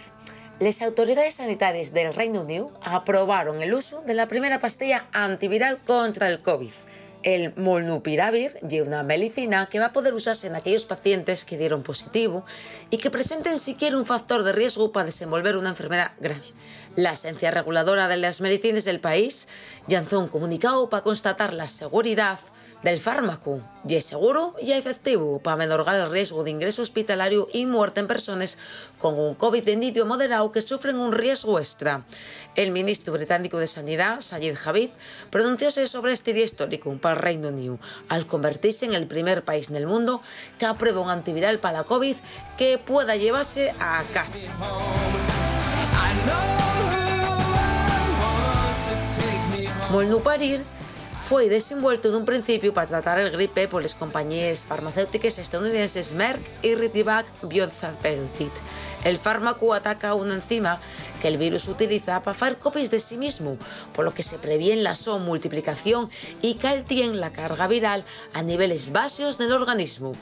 Les 0.60 0.82
autoridades 0.82 1.36
sanitarias 1.36 1.94
del 1.94 2.14
Reino 2.14 2.42
Unido 2.42 2.74
aprobaron 2.84 3.62
el 3.62 3.74
uso 3.74 4.02
de 4.02 4.14
la 4.14 4.28
primera 4.28 4.60
pastilla 4.60 5.08
antiviral 5.14 5.78
contra 5.78 6.28
el 6.28 6.44
COVID. 6.44 6.74
El 7.24 7.54
molnupiravir 7.56 8.60
y 8.70 8.80
una 8.80 9.04
medicina 9.04 9.68
que 9.70 9.80
va 9.80 9.88
a 9.88 9.94
poder 9.94 10.14
usarse 10.14 10.48
en 10.48 10.56
aquellos 10.56 10.86
pacientes 10.86 11.46
que 11.46 11.58
dieron 11.58 11.84
positivo 11.84 12.46
y 12.90 12.98
que 12.98 13.10
presenten 13.10 13.58
siquiera 13.58 13.98
un 13.98 14.06
factor 14.06 14.44
de 14.44 14.54
riesgo 14.54 14.92
para 14.92 15.06
desenvolver 15.06 15.58
una 15.58 15.70
enfermedad 15.70 16.12
grave. 16.20 16.46
La 16.96 17.12
agencia 17.12 17.52
reguladora 17.52 18.08
de 18.08 18.18
las 18.18 18.42
medicinas 18.42 18.86
del 18.86 19.00
país 19.00 19.48
lanzó 19.88 20.20
un 20.20 20.30
comunicado 20.30 20.90
para 20.90 21.04
constatar 21.04 21.54
la 21.54 21.68
seguridad 21.68 22.40
del 22.84 23.00
fármaco 23.00 23.62
y 23.88 23.96
es 23.96 24.06
seguro 24.06 24.56
y 24.62 24.72
efectivo 24.72 25.40
para 25.40 25.58
menorgar 25.58 25.96
el 25.96 26.12
riesgo 26.12 26.44
de 26.44 26.52
ingreso 26.52 26.82
hospitalario 26.82 27.48
y 27.54 27.66
muerte 27.66 28.00
en 28.00 28.08
personas 28.08 28.58
con 29.00 29.20
un 29.20 29.36
COVID 29.36 29.64
de 29.64 29.72
inicio 29.74 30.06
moderado 30.06 30.52
que 30.52 30.62
sufren 30.62 30.98
un 30.98 31.12
riesgo 31.12 31.60
extra. 31.60 32.06
El 32.56 32.72
ministro 32.72 33.14
británico 33.14 33.58
de 33.58 33.68
Sanidad, 33.68 34.22
Sajid 34.22 34.56
Javid, 34.56 34.90
pronuncióse 35.30 35.88
sobre 35.88 36.14
este 36.14 36.34
día 36.34 36.44
histórico 36.46 36.90
pel 37.08 37.16
Reino 37.16 37.48
Unido, 37.48 37.80
al 38.10 38.26
convertirse 38.26 38.86
en 38.86 38.94
el 38.94 39.08
primer 39.08 39.44
país 39.44 39.70
en 39.70 39.78
el 39.78 39.88
mundo 39.88 40.22
que 40.60 40.66
aprueba 40.66 41.00
un 41.00 41.10
antiviral 41.10 41.60
para 41.60 41.80
la 41.80 41.84
COVID 41.86 42.18
que 42.58 42.78
pueda 42.78 43.16
llevarse 43.16 43.74
a 43.80 44.04
casa. 44.14 44.44
Molnuparir 49.90 50.62
fue 50.62 50.77
desenvuelto 51.36 52.08
en 52.08 52.16
un 52.16 52.26
principio 52.26 52.74
para 52.74 52.88
tratar 52.88 53.20
el 53.20 53.32
gripe 53.32 53.68
por 53.68 53.82
las 53.82 53.96
compañías 53.96 54.66
farmacéuticas 54.66 55.38
estadounidenses 55.38 56.14
Merck 56.14 56.42
y 56.64 56.74
Ridgeback 56.74 57.28
Biotherapeutics. 57.44 58.62
El 59.04 59.18
fármaco 59.18 59.74
ataca 59.74 60.14
una 60.14 60.36
enzima 60.36 60.80
que 61.22 61.28
el 61.28 61.38
virus 61.38 61.68
utiliza 61.68 62.22
para 62.22 62.36
hacer 62.36 62.56
copias 62.56 62.92
de 62.92 63.00
sí 63.00 63.18
mismo, 63.18 63.58
por 63.94 64.06
lo 64.06 64.14
que 64.14 64.24
se 64.24 64.40
previene 64.40 64.82
la 64.82 64.96
so 64.96 65.20
multiplicación 65.20 66.10
y 66.42 66.56
caltien 66.56 67.20
la 67.20 67.32
carga 67.32 67.68
viral 67.68 68.06
a 68.34 68.42
niveles 68.42 68.94
bajos 68.94 69.38
del 69.38 69.52
organismo. 69.52 70.14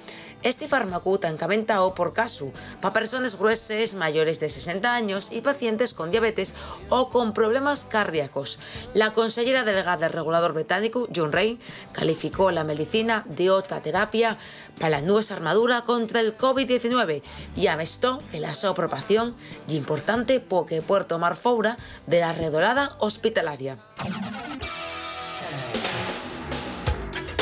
Este 0.46 0.68
fármaco 0.68 1.16
está 1.16 1.28
encaventado 1.30 1.96
por 1.96 2.14
caso 2.14 2.52
para 2.80 2.94
personas 2.94 3.40
gruesas 3.40 3.96
mayores 3.96 4.40
de 4.40 4.48
60 4.48 4.94
años 4.94 5.30
y 5.32 5.42
pacientes 5.42 5.96
con 5.96 6.12
diabetes 6.12 6.54
o 6.90 7.10
con 7.10 7.34
problemas 7.34 7.84
cardíacos. 7.84 8.60
La 8.94 9.12
consellera 9.12 9.64
delegada 9.64 9.98
del 9.98 10.14
regulador 10.14 10.54
británico, 10.54 11.08
John 11.14 11.32
Rain, 11.32 11.58
calificó 11.94 12.52
la 12.52 12.64
medicina 12.64 13.26
de 13.28 13.50
otra 13.50 13.82
terapia 13.82 14.38
para 14.78 14.92
la 14.92 15.02
nueva 15.02 15.16
armadura 15.32 15.82
contra 15.82 16.20
el 16.20 16.38
COVID-19 16.38 17.24
y 17.56 17.66
amestó 17.66 18.20
que 18.32 18.40
la 18.40 18.54
su 18.54 18.68
aprobación 18.68 19.36
es 19.68 19.74
importante 19.74 20.40
porque 20.40 20.84
puede 20.84 21.06
tomar 21.06 21.36
de 22.06 22.20
la 22.20 22.34
redolada 22.34 22.96
hospitalaria. 23.00 23.80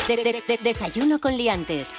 De- 0.07 0.15
de- 0.17 0.43
de- 0.47 0.59
desayuno 0.63 1.19
con 1.19 1.35
liantes. 1.35 1.89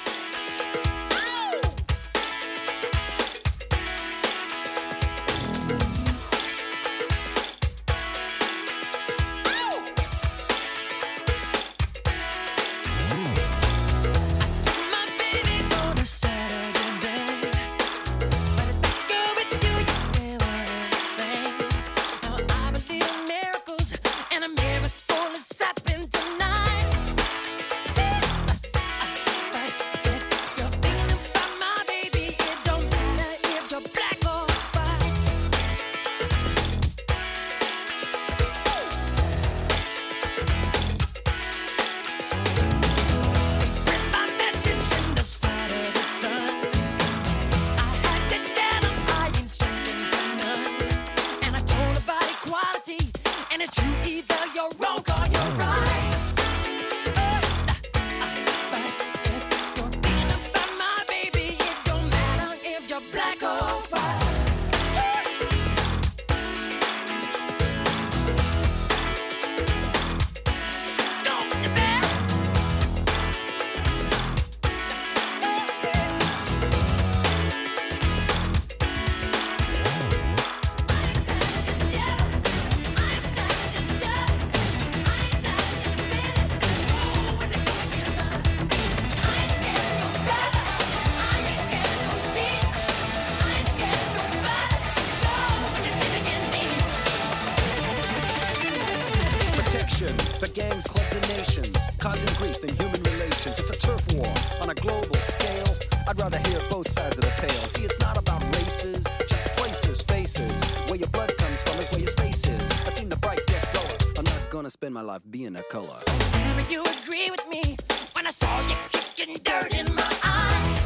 My 114.94 115.00
life 115.00 115.22
being 115.28 115.57
a 115.57 115.62
color. 115.64 115.98
Tell 116.07 116.54
me 116.54 116.62
you 116.70 116.85
agree 117.02 117.28
with 117.28 117.44
me 117.50 117.76
when 118.14 118.28
I 118.28 118.30
saw 118.30 118.61
you 118.61 118.76
kicking 118.92 119.35
dirt 119.42 119.76
in 119.76 119.92
my 119.92 120.12
eye. 120.22 120.78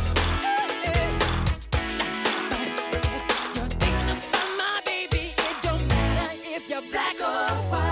You're 3.55 3.68
thinking 3.68 4.09
about 4.16 4.51
my 4.57 4.81
baby. 4.87 5.35
It 5.37 5.57
don't 5.62 5.87
matter 5.88 6.31
if 6.42 6.71
you're 6.71 6.87
black 6.90 7.21
or 7.21 7.53
white. 7.71 7.88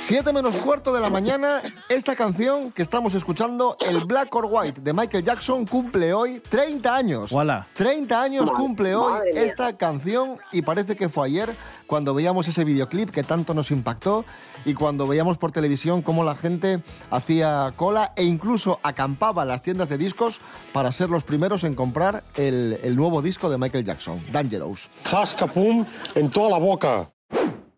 Siete 0.00 0.32
menos 0.32 0.56
cuarto 0.56 0.92
de 0.92 1.00
la 1.00 1.10
mañana, 1.10 1.62
esta 1.88 2.16
canción 2.16 2.72
que 2.72 2.82
estamos 2.82 3.14
escuchando, 3.14 3.76
el 3.86 4.04
Black 4.06 4.34
or 4.34 4.46
White 4.50 4.80
de 4.80 4.92
Michael 4.92 5.22
Jackson, 5.22 5.64
cumple 5.64 6.12
hoy 6.12 6.40
30 6.40 6.96
años. 6.96 7.32
30 7.74 8.20
años 8.20 8.50
cumple 8.50 8.96
hoy 8.96 9.28
esta 9.34 9.76
canción 9.76 10.38
y 10.50 10.62
parece 10.62 10.96
que 10.96 11.08
fue 11.08 11.28
ayer 11.28 11.56
cuando 11.90 12.14
veíamos 12.14 12.46
ese 12.46 12.62
videoclip 12.62 13.10
que 13.10 13.24
tanto 13.24 13.52
nos 13.52 13.72
impactó 13.72 14.24
y 14.64 14.74
cuando 14.74 15.08
veíamos 15.08 15.38
por 15.38 15.50
televisión 15.50 16.02
cómo 16.02 16.22
la 16.22 16.36
gente 16.36 16.80
hacía 17.10 17.74
cola 17.74 18.12
e 18.14 18.22
incluso 18.22 18.78
acampaba 18.84 19.42
en 19.42 19.48
las 19.48 19.64
tiendas 19.64 19.88
de 19.88 19.98
discos 19.98 20.40
para 20.72 20.92
ser 20.92 21.10
los 21.10 21.24
primeros 21.24 21.64
en 21.64 21.74
comprar 21.74 22.22
el, 22.36 22.78
el 22.84 22.94
nuevo 22.94 23.22
disco 23.22 23.50
de 23.50 23.58
Michael 23.58 23.84
Jackson, 23.84 24.20
Dangerous. 24.30 24.88
Zascapum 25.02 25.84
en 26.14 26.30
toda 26.30 26.48
la 26.50 26.58
boca. 26.60 27.10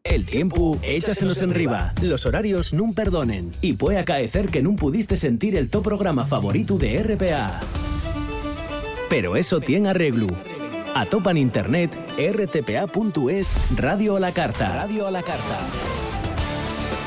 El 0.05 0.27
tiempo, 0.27 0.79
échasenos 0.83 1.41
en 1.41 1.55
riba. 1.55 1.95
Los 2.03 2.27
horarios 2.27 2.75
nun 2.75 2.93
perdonen. 2.93 3.51
Y 3.63 3.75
puede 3.81 3.99
acaecer 3.99 4.51
que 4.51 4.61
nun 4.61 4.77
pudiste 4.77 5.17
sentir 5.17 5.57
el 5.57 5.71
top 5.71 5.85
programa 5.85 6.27
favorito 6.27 6.77
de 6.77 7.01
RPA. 7.03 7.61
Pero 9.09 9.37
eso 9.37 9.61
tiene 9.61 9.89
arreglo. 9.89 10.27
A 10.95 11.07
topa 11.07 11.31
en 11.31 11.39
internet 11.39 11.97
rtpa.es 12.19 13.57
Radio 13.77 14.17
a 14.17 14.21
la 14.21 14.33
carta. 14.33 14.69
Radio 14.75 15.07
a 15.07 15.11
la 15.11 15.23
carta. 15.23 15.59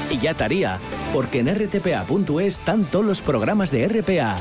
Y 0.09 0.17
ya 0.17 0.31
estaría, 0.31 0.79
porque 1.13 1.39
en 1.39 1.53
rtpa.es 1.53 2.59
están 2.59 2.85
todos 2.85 3.05
los 3.05 3.21
programas 3.21 3.69
de 3.69 3.87
RPA. 3.87 4.37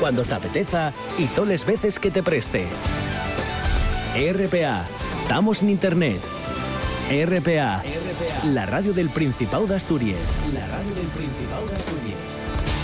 Cuando 0.00 0.24
te 0.24 0.34
apeteza 0.34 0.92
y 1.16 1.26
todas 1.26 1.50
las 1.50 1.64
veces 1.64 2.00
que 2.00 2.10
te 2.10 2.24
preste. 2.24 2.66
RPA. 4.16 4.84
Estamos 5.22 5.62
en 5.62 5.70
internet. 5.70 6.20
RPA, 7.10 7.82
la 8.52 8.66
radio 8.66 8.92
del 8.92 9.08
Principado 9.10 9.66
de 9.68 9.76
Asturias. 9.76 10.40
La 10.52 10.66
radio 10.66 10.94
del 10.94 11.08
Principado 11.08 11.66
de 11.66 11.74
Asturias. 11.74 12.83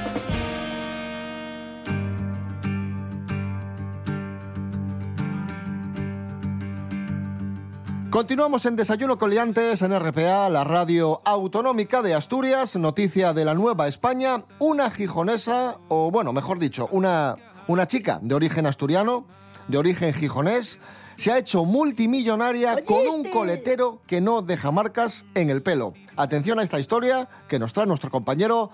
Continuamos 8.11 8.65
en 8.65 8.75
Desayuno 8.75 9.17
con 9.17 9.29
Liantes 9.29 9.81
en 9.81 9.97
RPA, 9.97 10.49
la 10.49 10.65
radio 10.65 11.21
autonómica 11.23 12.01
de 12.01 12.13
Asturias. 12.13 12.75
Noticia 12.75 13.31
de 13.31 13.45
la 13.45 13.53
Nueva 13.53 13.87
España. 13.87 14.43
Una 14.59 14.91
gijonesa, 14.91 15.77
o 15.87 16.11
bueno, 16.11 16.33
mejor 16.33 16.59
dicho, 16.59 16.89
una, 16.91 17.37
una 17.69 17.87
chica 17.87 18.19
de 18.21 18.35
origen 18.35 18.65
asturiano, 18.65 19.25
de 19.69 19.77
origen 19.77 20.13
gijonés, 20.13 20.81
se 21.15 21.31
ha 21.31 21.37
hecho 21.37 21.63
multimillonaria 21.63 22.83
con 22.83 23.07
un 23.07 23.23
coletero 23.23 24.01
que 24.07 24.19
no 24.19 24.41
deja 24.41 24.71
marcas 24.71 25.25
en 25.33 25.49
el 25.49 25.63
pelo. 25.63 25.93
Atención 26.17 26.59
a 26.59 26.63
esta 26.63 26.81
historia 26.81 27.29
que 27.47 27.59
nos 27.59 27.71
trae 27.71 27.87
nuestro 27.87 28.11
compañero 28.11 28.71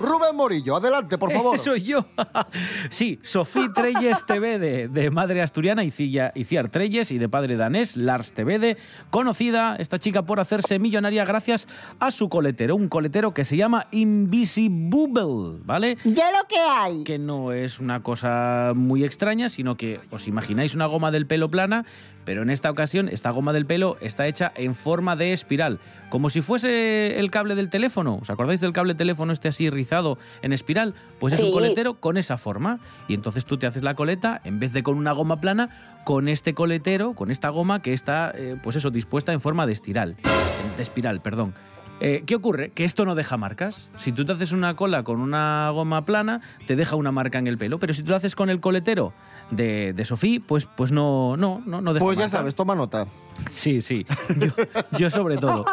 Rubén 0.00 0.36
Morillo. 0.36 0.76
Adelante, 0.76 1.18
por 1.18 1.32
favor. 1.32 1.54
Ese 1.54 1.64
soy 1.64 1.82
yo. 1.82 2.06
sí, 2.90 3.18
Sofía 3.22 3.72
Treyes 3.74 4.24
Tevede, 4.26 4.88
de 4.88 5.10
madre 5.10 5.42
asturiana, 5.42 5.82
Iciar 5.84 6.70
Treyes, 6.70 7.10
y 7.10 7.18
de 7.18 7.28
padre 7.28 7.56
danés, 7.56 7.96
Lars 7.96 8.32
Tevede, 8.32 8.76
conocida 9.10 9.76
esta 9.76 9.98
chica 9.98 10.22
por 10.22 10.40
hacerse 10.40 10.78
millonaria 10.78 11.24
gracias 11.24 11.68
a 11.98 12.10
su 12.10 12.28
coletero, 12.28 12.76
un 12.76 12.88
coletero 12.88 13.34
que 13.34 13.44
se 13.44 13.56
llama 13.56 13.86
Invisibubble, 13.90 15.60
¿vale? 15.64 15.98
Ya 16.04 16.30
lo 16.30 16.46
que 16.48 16.58
hay. 16.58 17.04
Que 17.04 17.18
no 17.18 17.52
es 17.52 17.80
una 17.80 18.02
cosa 18.02 18.72
muy 18.74 19.04
extraña, 19.04 19.48
sino 19.48 19.76
que 19.76 20.00
os 20.10 20.28
imagináis 20.28 20.74
una 20.74 20.86
goma 20.86 21.10
del 21.10 21.26
pelo 21.26 21.50
plana, 21.50 21.84
pero 22.28 22.42
en 22.42 22.50
esta 22.50 22.70
ocasión 22.70 23.08
esta 23.08 23.30
goma 23.30 23.54
del 23.54 23.64
pelo 23.64 23.96
está 24.02 24.26
hecha 24.26 24.52
en 24.54 24.74
forma 24.74 25.16
de 25.16 25.32
espiral, 25.32 25.80
como 26.10 26.28
si 26.28 26.42
fuese 26.42 27.18
el 27.18 27.30
cable 27.30 27.54
del 27.54 27.70
teléfono. 27.70 28.18
¿Os 28.20 28.28
acordáis 28.28 28.60
del 28.60 28.74
cable 28.74 28.92
de 28.92 28.98
teléfono 28.98 29.32
este 29.32 29.48
así 29.48 29.70
rizado 29.70 30.18
en 30.42 30.52
espiral? 30.52 30.92
Pues 31.20 31.32
es 31.32 31.40
un 31.40 31.52
coletero 31.52 31.94
con 31.94 32.18
esa 32.18 32.36
forma. 32.36 32.80
Y 33.08 33.14
entonces 33.14 33.46
tú 33.46 33.56
te 33.56 33.66
haces 33.66 33.82
la 33.82 33.94
coleta, 33.94 34.42
en 34.44 34.58
vez 34.58 34.74
de 34.74 34.82
con 34.82 34.98
una 34.98 35.12
goma 35.12 35.40
plana, 35.40 36.02
con 36.04 36.28
este 36.28 36.52
coletero, 36.52 37.14
con 37.14 37.30
esta 37.30 37.48
goma 37.48 37.80
que 37.80 37.94
está, 37.94 38.30
eh, 38.36 38.56
pues 38.62 38.76
eso, 38.76 38.90
dispuesta 38.90 39.32
en 39.32 39.40
forma 39.40 39.66
de 39.66 39.72
espiral. 39.72 40.16
De 40.76 40.82
espiral, 40.82 41.22
perdón. 41.22 41.54
Eh, 42.00 42.22
¿Qué 42.26 42.34
ocurre? 42.36 42.70
Que 42.70 42.84
esto 42.84 43.04
no 43.04 43.14
deja 43.14 43.36
marcas. 43.36 43.90
Si 43.96 44.12
tú 44.12 44.24
te 44.24 44.32
haces 44.32 44.52
una 44.52 44.76
cola 44.76 45.02
con 45.02 45.20
una 45.20 45.70
goma 45.70 46.04
plana, 46.04 46.40
te 46.66 46.76
deja 46.76 46.94
una 46.96 47.10
marca 47.12 47.38
en 47.38 47.46
el 47.48 47.58
pelo. 47.58 47.78
Pero 47.78 47.92
si 47.94 48.02
tú 48.02 48.10
lo 48.10 48.16
haces 48.16 48.36
con 48.36 48.50
el 48.50 48.60
coletero 48.60 49.12
de, 49.50 49.92
de 49.94 50.04
Sofía, 50.04 50.40
pues, 50.46 50.66
pues 50.66 50.92
no, 50.92 51.36
no, 51.36 51.60
no, 51.66 51.80
no 51.80 51.92
deja 51.94 52.04
Pues 52.04 52.16
ya 52.18 52.24
marca. 52.24 52.38
sabes, 52.38 52.54
toma 52.54 52.74
nota. 52.76 53.06
Sí, 53.50 53.80
sí. 53.80 54.04
Yo, 54.38 54.48
yo 54.98 55.10
sobre 55.10 55.38
todo. 55.38 55.64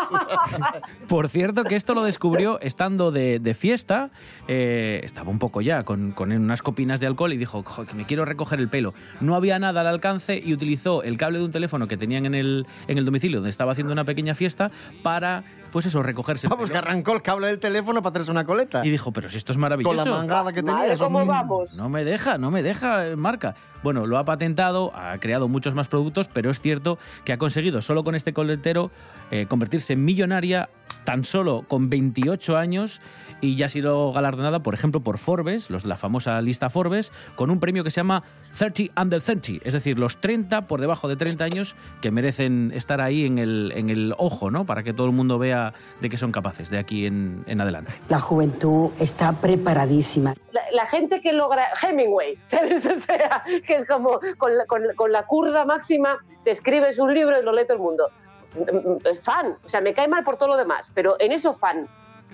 Por 1.07 1.29
cierto, 1.29 1.63
que 1.63 1.75
esto 1.75 1.93
lo 1.93 2.03
descubrió 2.03 2.59
estando 2.61 3.11
de, 3.11 3.39
de 3.39 3.53
fiesta. 3.53 4.09
eh, 4.47 5.01
estaba 5.03 5.29
un 5.29 5.39
poco 5.39 5.61
ya 5.61 5.83
con, 5.83 6.11
con 6.11 6.31
unas 6.31 6.61
copinas 6.61 6.99
de 6.99 7.07
alcohol 7.07 7.33
y 7.33 7.37
dijo, 7.37 7.63
"Jo, 7.63 7.85
que 7.85 7.93
me 7.95 8.05
quiero 8.05 8.25
recoger 8.25 8.59
el 8.59 8.69
pelo. 8.69 8.93
No 9.21 9.35
había 9.35 9.59
nada 9.59 9.81
al 9.81 9.87
alcance 9.87 10.41
y 10.43 10.53
utilizó 10.53 11.03
el 11.03 11.17
cable 11.17 11.39
de 11.39 11.45
un 11.45 11.51
teléfono 11.51 11.87
que 11.87 11.97
tenían 11.97 12.25
en 12.25 12.35
el, 12.35 12.65
en 12.87 12.97
el 12.97 13.05
domicilio 13.05 13.37
donde 13.37 13.49
estaba 13.49 13.71
haciendo 13.71 13.93
una 13.93 14.05
pequeña 14.05 14.33
fiesta 14.35 14.71
para, 15.03 15.43
pues 15.75 15.87
eso, 15.87 16.01
recogerse 16.01 16.47
el 16.47 16.51
Vamos, 16.51 16.69
que 16.69 16.77
arrancó 16.77 17.11
el 17.11 17.21
cable 17.21 17.47
del 17.47 17.59
teléfono 17.59 18.01
para 18.01 18.13
traerse 18.13 18.31
una 18.31 18.45
coleta. 18.45 18.85
y 18.85 18.89
dijo, 18.89 19.11
pero 19.11 19.29
si 19.29 19.35
esto 19.35 19.51
es 19.51 19.57
maravilloso. 19.57 19.93
Con 19.93 20.09
la 20.09 20.17
mangada 20.19 20.53
que 20.53 20.63
tenía. 20.63 20.73
Madre, 20.75 20.97
¿cómo 20.97 21.25
vamos? 21.25 21.73
No 21.73 21.89
me 21.89 22.05
deja, 22.05 22.37
no 22.37 22.49
me 22.49 22.63
deja, 22.63 23.05
eh, 23.07 23.17
marca. 23.17 23.55
Bueno, 23.83 24.05
lo 24.05 24.17
ha 24.17 24.23
patentado, 24.23 24.95
ha 24.95 25.17
creado 25.17 25.49
muchos 25.49 25.75
más 25.75 25.89
productos, 25.89 26.29
pero 26.29 26.49
es 26.49 26.61
cierto 26.61 26.97
que 27.25 27.33
ha 27.33 27.37
conseguido 27.37 27.81
solo 27.81 28.05
con 28.05 28.15
este 28.15 28.31
coletero 28.31 28.89
eh, 29.31 29.47
convertirse 29.49 29.91
en 29.91 30.05
millonaria 30.05 30.69
tan 31.05 31.23
solo 31.23 31.65
con 31.67 31.89
28 31.89 32.57
años 32.57 33.01
y 33.41 33.55
ya 33.55 33.67
ha 33.67 33.69
sido 33.69 34.11
galardonada, 34.11 34.63
por 34.63 34.73
ejemplo, 34.73 35.01
por 35.01 35.17
Forbes, 35.17 35.69
los 35.69 35.83
de 35.83 35.89
la 35.89 35.97
famosa 35.97 36.41
lista 36.41 36.69
Forbes, 36.69 37.11
con 37.35 37.49
un 37.49 37.59
premio 37.59 37.83
que 37.83 37.91
se 37.91 37.97
llama 37.97 38.23
30 38.57 38.99
Under 38.99 39.21
30, 39.21 39.65
es 39.65 39.73
decir, 39.73 39.99
los 39.99 40.19
30 40.19 40.67
por 40.67 40.81
debajo 40.81 41.07
de 41.07 41.15
30 41.15 41.43
años 41.43 41.75
que 42.01 42.11
merecen 42.11 42.71
estar 42.73 43.01
ahí 43.01 43.25
en 43.25 43.37
el, 43.37 43.71
en 43.75 43.89
el 43.89 44.13
ojo, 44.17 44.51
¿no? 44.51 44.65
Para 44.65 44.83
que 44.83 44.93
todo 44.93 45.07
el 45.07 45.13
mundo 45.13 45.37
vea 45.37 45.73
de 46.01 46.09
qué 46.09 46.17
son 46.17 46.31
capaces 46.31 46.69
de 46.69 46.79
aquí 46.79 47.05
en, 47.05 47.43
en 47.47 47.61
adelante. 47.61 47.91
La 48.09 48.19
juventud 48.19 48.91
está 48.99 49.33
preparadísima. 49.33 50.33
La, 50.51 50.61
la 50.71 50.87
gente 50.87 51.21
que 51.21 51.33
logra 51.33 51.65
Hemingway, 51.81 52.37
¿sabes? 52.45 52.85
O 52.85 52.99
sea, 52.99 53.43
que 53.65 53.75
es 53.75 53.85
como 53.85 54.19
con 54.37 54.57
la, 54.57 54.65
con, 54.65 54.83
con 54.95 55.11
la 55.11 55.25
curda 55.25 55.65
máxima, 55.65 56.17
te 56.43 56.51
escribes 56.51 56.99
un 56.99 57.13
libro 57.13 57.39
y 57.39 57.43
lo 57.43 57.51
lee 57.51 57.63
todo 57.63 57.77
el 57.77 57.83
mundo. 57.83 58.09
Mm, 58.53 58.89
mm, 58.89 58.99
Fan, 59.21 59.57
o 59.63 59.67
sea, 59.69 59.81
me 59.81 59.93
cae 59.93 60.07
mal 60.07 60.23
por 60.23 60.37
todo 60.37 60.49
lo 60.49 60.57
demás, 60.57 60.91
pero 60.93 61.15
en 61.19 61.31
eso 61.31 61.53
fan. 61.53 61.87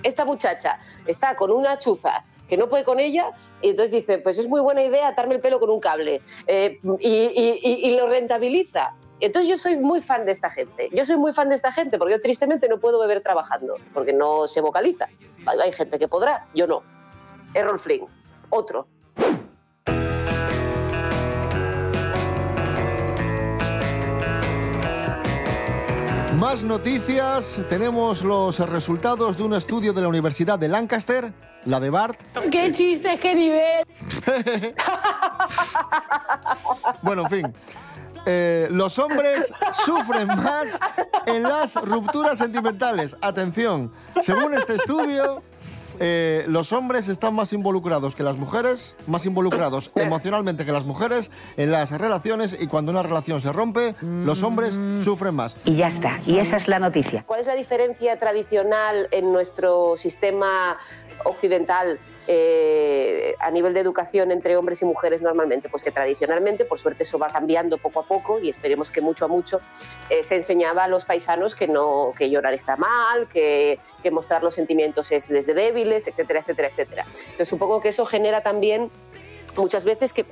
Esta 0.03 0.23
muchacha 0.25 0.79
está 1.05 1.35
con 1.35 1.51
una 1.51 1.77
chuza 1.77 2.23
que 2.47 2.57
no 2.57 2.69
puede 2.69 2.83
con 2.83 2.99
ella 2.99 3.31
y 3.61 3.69
entonces 3.69 3.91
dice, 3.91 4.17
pues 4.19 4.37
es 4.37 4.47
muy 4.47 4.59
buena 4.61 4.81
idea 4.83 5.09
atarme 5.09 5.35
el 5.35 5.41
pelo 5.41 5.59
con 5.59 5.69
un 5.69 5.79
cable 5.79 6.21
eh, 6.47 6.79
y, 6.99 7.59
y- 7.63 7.95
lo 7.95 8.07
rentabiliza. 8.07 8.93
Entonces 9.19 9.49
yo 9.49 9.57
soy 9.57 9.77
muy 9.77 10.01
fan 10.01 10.25
de 10.25 10.31
esta 10.31 10.49
gente. 10.49 10.89
Yo 10.91 11.05
soy 11.05 11.17
muy 11.17 11.33
fan 11.33 11.49
de 11.49 11.55
esta 11.55 11.71
gente 11.71 11.97
porque 11.99 12.13
yo 12.15 12.21
tristemente 12.21 12.67
no 12.67 12.79
puedo 12.79 12.99
beber 12.99 13.21
trabajando 13.21 13.75
porque 13.93 14.13
no 14.13 14.47
se 14.47 14.61
vocaliza. 14.61 15.07
Hay 15.45 15.71
gente 15.73 15.99
que 15.99 16.07
podrá, 16.07 16.47
yo 16.55 16.65
no. 16.67 16.81
Errol 17.53 17.77
Flynn, 17.79 18.07
otro. 18.49 18.87
Más 26.41 26.63
noticias. 26.63 27.59
Tenemos 27.69 28.23
los 28.23 28.57
resultados 28.67 29.37
de 29.37 29.43
un 29.43 29.53
estudio 29.53 29.93
de 29.93 30.01
la 30.01 30.07
Universidad 30.07 30.57
de 30.57 30.69
Lancaster, 30.69 31.31
la 31.65 31.79
de 31.79 31.91
Bart. 31.91 32.19
¡Qué 32.49 32.71
chistes, 32.71 33.19
qué 33.19 33.35
nivel! 33.35 33.85
Bueno, 37.03 37.23
en 37.23 37.29
fin. 37.29 37.53
Eh, 38.25 38.67
los 38.71 38.97
hombres 38.97 39.53
sufren 39.85 40.27
más 40.27 40.79
en 41.27 41.43
las 41.43 41.75
rupturas 41.75 42.39
sentimentales. 42.39 43.15
Atención, 43.21 43.91
según 44.19 44.55
este 44.55 44.75
estudio, 44.75 45.43
eh, 46.03 46.45
los 46.47 46.73
hombres 46.73 47.07
están 47.07 47.35
más 47.35 47.53
involucrados 47.53 48.15
que 48.15 48.23
las 48.23 48.35
mujeres, 48.35 48.95
más 49.05 49.27
involucrados 49.27 49.91
emocionalmente 49.95 50.65
que 50.65 50.71
las 50.71 50.83
mujeres 50.83 51.29
en 51.57 51.71
las 51.71 51.91
relaciones 51.91 52.57
y 52.59 52.65
cuando 52.65 52.91
una 52.91 53.03
relación 53.03 53.39
se 53.39 53.53
rompe, 53.53 53.93
los 54.01 54.41
hombres 54.41 54.79
sufren 55.03 55.35
más. 55.35 55.55
Y 55.63 55.75
ya 55.75 55.87
está. 55.87 56.19
Y 56.25 56.39
esa 56.39 56.57
es 56.57 56.67
la 56.67 56.79
noticia. 56.79 57.23
¿Cuál 57.27 57.41
es 57.41 57.45
la 57.45 57.55
diferencia 57.55 58.17
tradicional 58.17 59.09
en 59.11 59.31
nuestro 59.31 59.95
sistema 59.95 60.77
occidental 61.25 61.99
eh, 62.27 63.35
a 63.39 63.49
nivel 63.51 63.73
de 63.73 63.79
educación 63.79 64.31
entre 64.31 64.55
hombres 64.57 64.81
y 64.81 64.85
mujeres 64.85 65.21
normalmente? 65.21 65.69
Pues 65.69 65.83
que 65.83 65.91
tradicionalmente, 65.91 66.65
por 66.65 66.79
suerte 66.79 67.03
eso 67.03 67.17
va 67.19 67.27
cambiando 67.29 67.77
poco 67.77 67.99
a 68.01 68.03
poco 68.07 68.39
y 68.39 68.49
esperemos 68.49 68.91
que 68.91 69.01
mucho 69.01 69.25
a 69.25 69.27
mucho, 69.27 69.61
eh, 70.09 70.23
se 70.23 70.35
enseñaba 70.35 70.83
a 70.85 70.87
los 70.87 71.05
paisanos 71.05 71.55
que, 71.55 71.67
no, 71.67 72.13
que 72.17 72.29
llorar 72.29 72.53
está 72.53 72.75
mal, 72.77 73.27
que, 73.27 73.79
que 74.03 74.11
mostrar 74.11 74.43
los 74.43 74.55
sentimientos 74.55 75.11
es 75.11 75.27
desde 75.29 75.53
débiles, 75.53 76.07
etcétera, 76.07 76.39
etcétera, 76.41 76.69
etcétera. 76.69 77.05
Entonces 77.23 77.47
supongo 77.49 77.81
que 77.81 77.89
eso 77.89 78.05
genera 78.05 78.41
también 78.41 78.91
muchas 79.57 79.83
veces 79.83 80.13
que, 80.13 80.25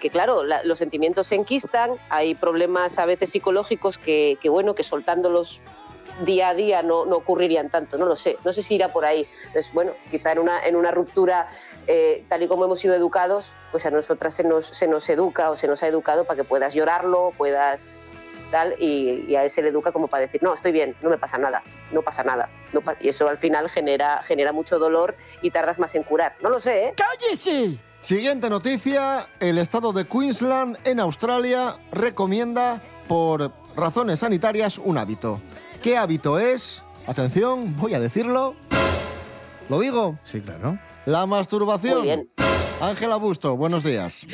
que, 0.00 0.10
claro, 0.10 0.42
la- 0.42 0.64
los 0.64 0.78
sentimientos 0.78 1.28
se 1.28 1.36
enquistan, 1.36 1.92
hay 2.08 2.34
problemas 2.34 2.98
a 2.98 3.06
veces 3.06 3.30
psicológicos 3.30 3.96
que, 3.98 4.38
que, 4.40 4.48
bueno, 4.48 4.74
que 4.74 4.82
soltándolos 4.82 5.60
día 6.24 6.48
a 6.50 6.54
día 6.54 6.82
no, 6.82 7.04
no 7.06 7.16
ocurrirían 7.16 7.70
tanto, 7.70 7.98
no 7.98 8.06
lo 8.06 8.16
sé, 8.16 8.38
no 8.44 8.52
sé 8.52 8.62
si 8.62 8.74
irá 8.74 8.92
por 8.92 9.04
ahí. 9.04 9.28
Entonces, 9.46 9.72
bueno, 9.72 9.92
quizá 10.10 10.32
en 10.32 10.38
una, 10.40 10.64
en 10.66 10.76
una 10.76 10.90
ruptura, 10.90 11.48
eh, 11.86 12.24
tal 12.28 12.42
y 12.42 12.48
como 12.48 12.64
hemos 12.64 12.80
sido 12.80 12.94
educados, 12.94 13.52
pues 13.70 13.86
a 13.86 13.90
nosotras 13.90 14.34
se 14.34 14.44
nos, 14.44 14.66
se 14.66 14.88
nos 14.88 15.08
educa 15.08 15.50
o 15.50 15.56
se 15.56 15.68
nos 15.68 15.82
ha 15.82 15.86
educado 15.88 16.24
para 16.24 16.36
que 16.36 16.44
puedas 16.44 16.74
llorarlo, 16.74 17.32
puedas 17.36 17.98
tal, 18.50 18.74
y, 18.78 19.24
y 19.28 19.36
a 19.36 19.44
él 19.44 19.50
se 19.50 19.60
le 19.60 19.68
educa 19.68 19.92
como 19.92 20.08
para 20.08 20.22
decir, 20.22 20.42
no, 20.42 20.54
estoy 20.54 20.72
bien, 20.72 20.96
no 21.02 21.10
me 21.10 21.18
pasa 21.18 21.36
nada, 21.36 21.62
no 21.92 22.00
pasa 22.02 22.24
nada. 22.24 22.48
No 22.72 22.80
pa- 22.80 22.96
y 22.98 23.08
eso 23.10 23.28
al 23.28 23.36
final 23.38 23.68
genera, 23.68 24.22
genera 24.22 24.52
mucho 24.52 24.78
dolor 24.78 25.14
y 25.42 25.50
tardas 25.50 25.78
más 25.78 25.94
en 25.94 26.02
curar. 26.02 26.34
No 26.42 26.48
lo 26.48 26.58
sé, 26.58 26.86
¿eh? 26.86 26.94
¡Cállese! 26.96 27.78
Siguiente 28.00 28.48
noticia, 28.48 29.28
el 29.40 29.58
estado 29.58 29.92
de 29.92 30.06
Queensland 30.06 30.78
en 30.84 31.00
Australia 31.00 31.76
recomienda 31.92 32.80
por 33.06 33.52
razones 33.76 34.20
sanitarias 34.20 34.78
un 34.78 34.96
hábito. 34.98 35.40
¿Qué 35.82 35.96
hábito 35.96 36.38
es? 36.38 36.82
Atención, 37.06 37.76
voy 37.76 37.94
a 37.94 38.00
decirlo. 38.00 38.54
¿Lo 39.68 39.80
digo? 39.80 40.18
Sí, 40.24 40.40
claro. 40.40 40.78
La 41.06 41.24
masturbación. 41.26 41.98
Muy 41.98 42.02
bien. 42.02 42.30
Ángela 42.80 43.16
Busto, 43.16 43.56
buenos 43.56 43.84
días. 43.84 44.26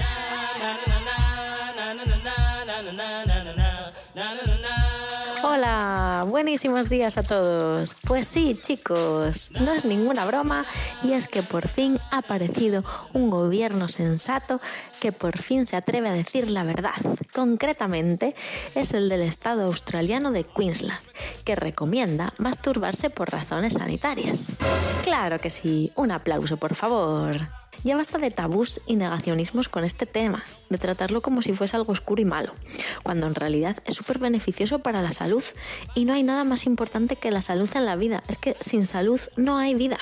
Hola, 5.64 6.27
buenísimos 6.29 6.90
días 6.90 7.16
a 7.16 7.22
todos. 7.22 7.96
Pues 8.07 8.29
sí, 8.29 8.61
chicos, 8.61 9.50
no 9.59 9.72
es 9.72 9.87
ninguna 9.87 10.27
broma 10.27 10.66
y 11.03 11.12
es 11.12 11.27
que 11.27 11.42
por 11.42 11.68
fin 11.68 11.98
ha 12.11 12.18
aparecido 12.18 12.85
un 13.14 13.31
gobierno 13.31 13.88
sensato 13.88 14.61
que 15.00 15.11
por 15.11 15.38
fin 15.38 15.64
se 15.64 15.77
atreve 15.77 16.11
a 16.11 16.12
decir 16.12 16.50
la 16.50 16.64
verdad. 16.64 16.92
Concretamente, 17.33 18.35
es 18.74 18.92
el 18.92 19.09
del 19.09 19.22
Estado 19.22 19.62
australiano 19.64 20.33
de 20.33 20.44
Queensland, 20.44 21.00
que 21.46 21.57
recomienda 21.57 22.35
masturbarse 22.37 23.09
por 23.09 23.33
razones 23.33 23.72
sanitarias. 23.72 24.53
Claro 25.03 25.38
que 25.38 25.48
sí, 25.48 25.92
un 25.96 26.11
aplauso, 26.11 26.59
por 26.59 26.74
favor. 26.74 27.63
Ya 27.82 27.96
basta 27.96 28.18
de 28.18 28.30
tabús 28.30 28.80
y 28.87 28.96
negacionismos 28.96 29.68
con 29.68 29.84
este 29.84 30.06
tema, 30.06 30.44
de 30.70 30.78
tratarlo 30.78 31.22
como 31.22 31.42
si 31.42 31.52
fuese 31.52 31.76
algo 31.76 31.92
oscuro 31.92 32.22
y 32.22 32.24
malo, 32.24 32.54
cuando 33.02 33.26
en 33.26 33.34
realidad 33.34 33.76
es 33.84 33.94
súper 33.94 34.18
beneficioso 34.18 34.78
para 34.78 35.02
la 35.02 35.12
salud 35.12 35.44
y 35.94 36.04
no 36.04 36.12
hay 36.12 36.22
nada 36.22 36.44
más 36.44 36.66
importante 36.66 37.16
que 37.16 37.30
la 37.30 37.42
salud 37.42 37.68
en 37.74 37.84
la 37.84 37.96
vida. 37.96 38.22
Es 38.28 38.38
que 38.38 38.56
sin 38.60 38.87
salud 38.87 39.20
no 39.37 39.58
hay 39.58 39.74
vida. 39.74 39.98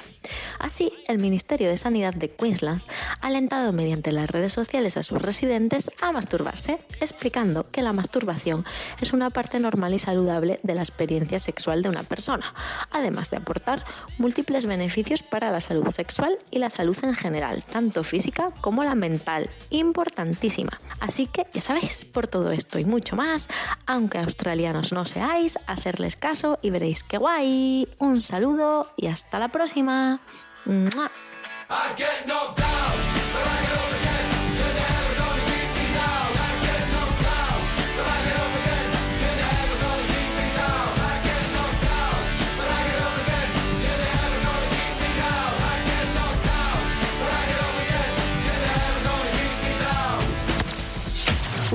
Así, 0.59 0.93
el 1.09 1.19
Ministerio 1.19 1.69
de 1.69 1.77
Sanidad 1.77 2.15
de 2.15 2.31
Queensland 2.31 2.83
ha 3.21 3.27
alentado 3.27 3.73
mediante 3.73 4.13
las 4.13 4.31
redes 4.31 4.53
sociales 4.53 4.97
a 4.97 5.03
sus 5.03 5.21
residentes 5.21 5.91
a 6.01 6.13
masturbarse, 6.13 6.79
explicando 7.01 7.67
que 7.67 7.83
la 7.83 7.93
masturbación 7.93 8.65
es 9.01 9.13
una 9.13 9.31
parte 9.31 9.59
normal 9.59 9.95
y 9.95 9.99
saludable 9.99 10.61
de 10.63 10.75
la 10.75 10.83
experiencia 10.83 11.39
sexual 11.39 11.83
de 11.83 11.89
una 11.89 12.03
persona, 12.03 12.55
además 12.91 13.31
de 13.31 13.39
aportar 13.39 13.85
múltiples 14.19 14.67
beneficios 14.67 15.23
para 15.23 15.51
la 15.51 15.61
salud 15.61 15.89
sexual 15.91 16.39
y 16.51 16.59
la 16.59 16.71
salud 16.71 16.97
en 17.03 17.15
general, 17.15 17.62
tanto 17.71 18.05
física 18.05 18.51
como 18.61 18.85
la 18.85 18.95
mental. 18.95 19.49
Importantísima. 19.71 20.79
Así 21.01 21.27
que, 21.27 21.47
ya 21.53 21.61
sabéis, 21.61 22.05
por 22.05 22.27
todo 22.27 22.51
esto 22.53 22.79
y 22.79 22.85
mucho 22.85 23.17
más, 23.17 23.49
aunque 23.87 24.19
australianos 24.19 24.93
no 24.93 25.05
seáis, 25.05 25.59
hacerles 25.67 26.17
caso 26.17 26.59
y 26.63 26.71
veréis 26.71 27.03
qué 27.03 27.19
guay. 27.19 27.89
Un 27.99 28.23
saludo 28.23 28.89
y 28.97 29.09
hasta 29.09 29.39
la 29.39 29.49
próxima. 29.49 30.21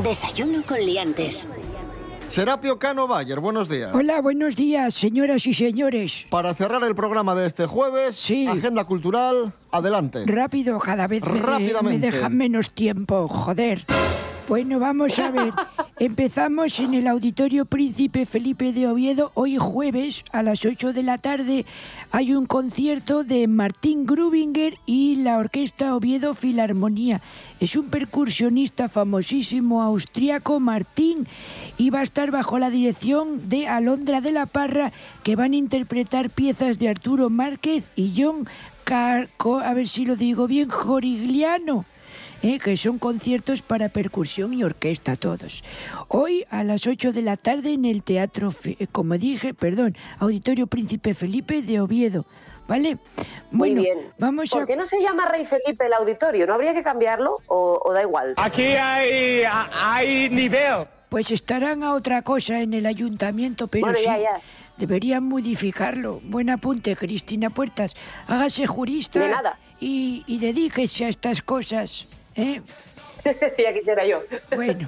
Desayuno 0.08 0.64
con 0.66 0.80
liantes. 0.80 1.46
Serapio 2.30 2.80
Cano 2.80 3.10
Bayer, 3.10 3.42
buenos 3.42 3.68
días. 3.68 3.92
Hola, 3.94 4.22
buenos 4.22 4.56
días, 4.56 4.94
señoras 4.94 5.46
y 5.48 5.54
señores. 5.54 6.28
Para 6.30 6.54
cerrar 6.54 6.82
el 6.86 6.96
programa 6.96 7.36
de 7.36 7.46
este 7.46 7.66
jueves, 7.66 8.26
agenda 8.48 8.86
cultural, 8.86 9.52
adelante. 9.70 10.24
Rápido, 10.26 10.80
cada 10.80 11.08
vez 11.08 11.26
me, 11.26 11.34
me 11.34 11.40
Rápidamente. 11.42 12.10
dejan 12.12 12.38
menos 12.38 12.72
tiempo, 12.72 13.28
joder. 13.28 13.86
Bueno, 14.48 14.80
vamos 14.80 15.20
a 15.20 15.30
ver. 15.30 15.52
Empezamos 16.00 16.80
en 16.80 16.94
el 16.94 17.08
Auditorio 17.08 17.66
Príncipe 17.66 18.26
Felipe 18.26 18.72
de 18.72 18.88
Oviedo. 18.88 19.32
Hoy 19.34 19.58
jueves 19.58 20.24
a 20.32 20.42
las 20.42 20.64
8 20.64 20.94
de 20.94 21.04
la 21.04 21.18
tarde 21.18 21.66
hay 22.12 22.34
un 22.34 22.46
concierto 22.46 23.26
de 23.26 23.46
Martín 23.50 24.06
Grubinger 24.06 24.78
y 24.86 25.18
la 25.18 25.38
Orquesta 25.38 25.94
Oviedo 25.94 26.34
Filarmonía. 26.34 27.22
Es 27.60 27.76
un 27.76 27.90
percusionista 27.90 28.88
famosísimo 28.88 29.84
austriaco, 29.84 30.62
Martín, 30.62 31.28
y 31.78 31.90
va 31.90 32.00
a 32.00 32.04
estar 32.04 32.32
bajo 32.32 32.58
la 32.58 32.70
dirección 32.70 33.50
de 33.50 33.68
Alondra 33.68 34.22
de 34.22 34.32
la 34.32 34.46
Parra, 34.46 34.94
que 35.24 35.36
van 35.36 35.52
a 35.52 35.58
interpretar 35.58 36.30
piezas 36.30 36.80
de 36.80 36.88
Arturo 36.88 37.30
Márquez 37.30 37.92
y 37.98 38.14
John 38.16 38.48
Carco, 38.86 39.60
a 39.60 39.74
ver 39.74 39.90
si 39.90 40.06
lo 40.06 40.16
digo 40.16 40.48
bien, 40.48 40.70
Jorigliano. 40.70 41.86
¿Eh? 42.44 42.60
que 42.60 42.78
son 42.78 43.00
conciertos 43.00 43.62
para 43.62 43.90
percusión 43.90 44.54
y 44.54 44.64
orquesta 44.64 45.16
todos. 45.16 45.64
Hoy 46.08 46.46
a 46.50 46.64
las 46.64 46.88
8 46.88 47.12
de 47.14 47.22
la 47.22 47.38
tarde 47.38 47.74
en 47.74 47.86
el 47.86 48.04
Teatro, 48.04 48.52
Fe- 48.52 48.78
eh, 48.80 48.88
como 48.92 49.18
dije, 49.18 49.54
perdón, 49.54 49.96
Auditorio 50.20 50.68
Príncipe 50.68 51.14
Felipe 51.14 51.62
de 51.62 51.80
Oviedo. 51.82 52.26
¿Vale? 52.68 52.98
Muy 53.50 53.74
bien. 53.74 53.98
vamos 54.20 54.50
¿Por 54.50 54.64
a... 54.64 54.66
qué 54.66 54.76
no 54.76 54.86
se 54.86 55.00
llama 55.02 55.26
Rey 55.30 55.46
Felipe 55.46 55.86
el 55.86 55.94
auditorio? 55.94 56.46
¿No 56.46 56.54
habría 56.54 56.74
que 56.74 56.84
cambiarlo 56.84 57.38
o, 57.48 57.82
o 57.82 57.94
da 57.94 58.02
igual? 58.02 58.34
Aquí 58.36 58.62
hay, 58.64 59.44
hay 59.74 60.30
nivel. 60.30 60.86
Pues 61.08 61.32
estarán 61.32 61.82
a 61.84 61.94
otra 61.94 62.24
cosa 62.24 62.60
en 62.60 62.74
el 62.74 62.86
ayuntamiento, 62.86 63.68
pero 63.68 63.86
Bueno, 63.86 63.98
sí. 64.00 64.04
ya, 64.04 64.18
ya. 64.18 64.42
Deberían 64.76 65.24
modificarlo. 65.24 66.20
Buen 66.26 66.50
apunte, 66.50 66.94
Cristina 66.98 67.50
Puertas. 67.50 67.96
Hágase 68.28 68.68
jurista 68.68 69.20
De 69.22 69.30
nada. 69.30 69.58
Y, 69.80 70.26
y 70.28 70.38
dedíquese 70.40 71.06
a 71.06 71.08
estas 71.08 71.42
cosas. 71.42 72.06
¿Eh? 72.38 72.62
ya 73.58 73.74
quisiera 73.74 74.06
yo. 74.06 74.24
Bueno, 74.56 74.88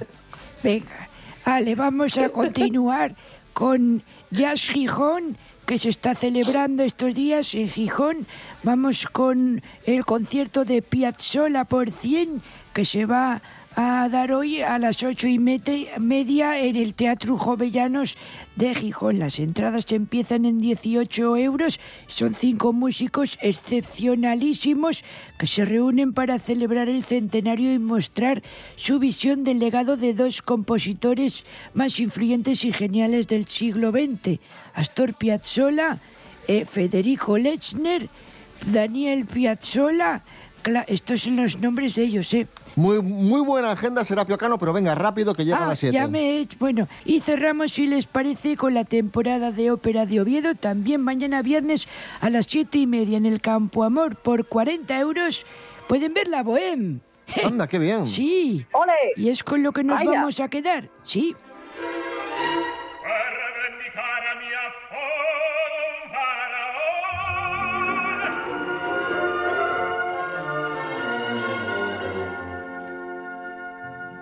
venga. 0.62 1.08
Ale, 1.44 1.74
vamos 1.74 2.16
a 2.18 2.28
continuar 2.40 3.14
con 3.52 4.02
Jazz 4.30 4.70
Gijón, 4.70 5.36
que 5.66 5.78
se 5.78 5.88
está 5.88 6.14
celebrando 6.14 6.82
estos 6.82 7.14
días 7.14 7.54
en 7.54 7.68
Gijón. 7.68 8.26
Vamos 8.62 9.06
con 9.06 9.62
el 9.84 10.04
concierto 10.04 10.64
de 10.64 10.82
Piazzolla 10.82 11.64
por 11.64 11.90
100, 11.90 12.42
que 12.72 12.84
se 12.84 13.06
va 13.06 13.42
a 13.76 14.08
dar 14.08 14.32
hoy 14.32 14.62
a 14.62 14.78
las 14.78 15.02
ocho 15.02 15.28
y 15.28 15.38
media 15.38 16.58
en 16.58 16.76
el 16.76 16.94
Teatro 16.94 17.38
Jovellanos 17.38 18.16
de 18.56 18.74
Gijón. 18.74 19.18
Las 19.18 19.38
entradas 19.38 19.90
empiezan 19.92 20.44
en 20.44 20.58
18 20.58 21.36
euros. 21.36 21.80
Son 22.06 22.34
cinco 22.34 22.72
músicos 22.72 23.38
excepcionalísimos 23.40 25.04
que 25.38 25.46
se 25.46 25.64
reúnen 25.64 26.12
para 26.12 26.38
celebrar 26.38 26.88
el 26.88 27.04
centenario 27.04 27.72
y 27.72 27.78
mostrar 27.78 28.42
su 28.76 28.98
visión 28.98 29.44
del 29.44 29.60
legado 29.60 29.96
de 29.96 30.14
dos 30.14 30.42
compositores 30.42 31.44
más 31.72 32.00
influyentes 32.00 32.64
y 32.64 32.72
geniales 32.72 33.28
del 33.28 33.46
siglo 33.46 33.92
XX, 33.92 34.40
Astor 34.74 35.14
Piazzolla, 35.14 35.98
eh, 36.48 36.64
Federico 36.64 37.38
Lechner, 37.38 38.08
Daniel 38.66 39.26
Piazzolla. 39.26 40.22
Cla- 40.62 40.84
estos 40.88 41.22
son 41.22 41.36
los 41.36 41.58
nombres 41.58 41.94
de 41.94 42.02
ellos, 42.02 42.32
¿eh? 42.34 42.46
Muy, 42.76 43.00
muy 43.00 43.40
buena 43.40 43.72
agenda, 43.72 44.04
Serapio 44.04 44.36
Cano, 44.36 44.58
pero 44.58 44.72
venga, 44.72 44.94
rápido 44.94 45.34
que 45.34 45.44
llega 45.44 45.58
a 45.58 45.64
Ah, 45.64 45.68
las 45.68 45.78
7. 45.78 45.94
ya 45.94 46.06
me 46.06 46.20
he 46.20 46.40
hecho- 46.40 46.56
Bueno, 46.60 46.86
y 47.04 47.20
cerramos, 47.20 47.72
si 47.72 47.86
les 47.86 48.06
parece, 48.06 48.56
con 48.56 48.74
la 48.74 48.84
temporada 48.84 49.52
de 49.52 49.70
ópera 49.70 50.04
de 50.06 50.20
Oviedo. 50.20 50.54
También 50.54 51.00
mañana 51.00 51.42
viernes 51.42 51.88
a 52.20 52.28
las 52.30 52.46
siete 52.46 52.78
y 52.78 52.86
media 52.86 53.16
en 53.16 53.26
el 53.26 53.40
Campo 53.40 53.84
Amor 53.84 54.16
por 54.16 54.46
40 54.46 54.98
euros. 55.00 55.46
Pueden 55.88 56.12
ver 56.14 56.28
la 56.28 56.44
Bohème. 56.44 57.00
Anda, 57.44 57.66
qué 57.68 57.78
bien. 57.78 58.04
Sí. 58.06 58.66
Y 59.16 59.28
es 59.28 59.42
con 59.44 59.62
lo 59.62 59.72
que 59.72 59.84
nos 59.84 59.98
Vaya. 60.00 60.10
vamos 60.20 60.40
a 60.40 60.48
quedar. 60.48 60.88
Sí. 61.02 61.34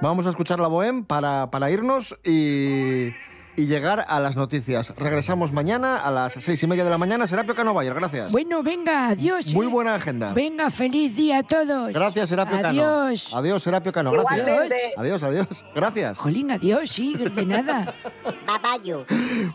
Vamos 0.00 0.26
a 0.26 0.30
escuchar 0.30 0.60
la 0.60 0.68
Bohem 0.68 1.04
para, 1.04 1.50
para 1.50 1.72
irnos 1.72 2.16
y, 2.24 3.08
y 3.56 3.66
llegar 3.66 4.04
a 4.06 4.20
las 4.20 4.36
noticias. 4.36 4.94
Regresamos 4.96 5.50
mañana 5.52 5.96
a 5.96 6.12
las 6.12 6.34
seis 6.34 6.62
y 6.62 6.68
media 6.68 6.84
de 6.84 6.90
la 6.90 6.98
mañana. 6.98 7.26
Serapio 7.26 7.56
Cano 7.56 7.74
Bayer, 7.74 7.94
gracias. 7.94 8.30
Bueno, 8.30 8.62
venga, 8.62 9.08
adiós. 9.08 9.52
Muy 9.52 9.66
¿eh? 9.66 9.68
buena 9.68 9.96
agenda. 9.96 10.32
Venga, 10.34 10.70
feliz 10.70 11.16
día 11.16 11.38
a 11.38 11.42
todos. 11.42 11.92
Gracias, 11.92 12.28
Serapio 12.28 12.62
Cano. 12.62 12.68
Adiós. 12.68 13.34
Adiós, 13.34 13.60
Serapio 13.60 13.90
Cano, 13.90 14.12
gracias. 14.12 14.38
Igualmente. 14.38 14.76
Adiós, 14.96 15.22
adiós. 15.24 15.64
Gracias. 15.74 16.18
Jolín, 16.18 16.52
adiós, 16.52 16.88
sí, 16.90 17.14
de 17.16 17.44
nada. 17.44 17.92
Babayo. 18.46 19.04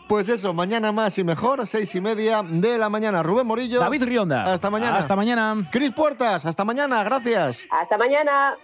Pues 0.06 0.28
eso, 0.28 0.52
mañana 0.52 0.92
más 0.92 1.16
y 1.16 1.24
mejor, 1.24 1.66
seis 1.66 1.94
y 1.94 2.02
media 2.02 2.42
de 2.42 2.76
la 2.76 2.90
mañana. 2.90 3.22
Rubén 3.22 3.46
Morillo. 3.46 3.80
David 3.80 4.04
Rionda. 4.04 4.52
Hasta 4.52 4.68
mañana. 4.68 4.98
Hasta 4.98 5.16
mañana. 5.16 5.66
Cris 5.72 5.92
Puertas, 5.92 6.44
hasta 6.44 6.66
mañana, 6.66 7.02
gracias. 7.02 7.66
Hasta 7.70 7.96
mañana. 7.96 8.58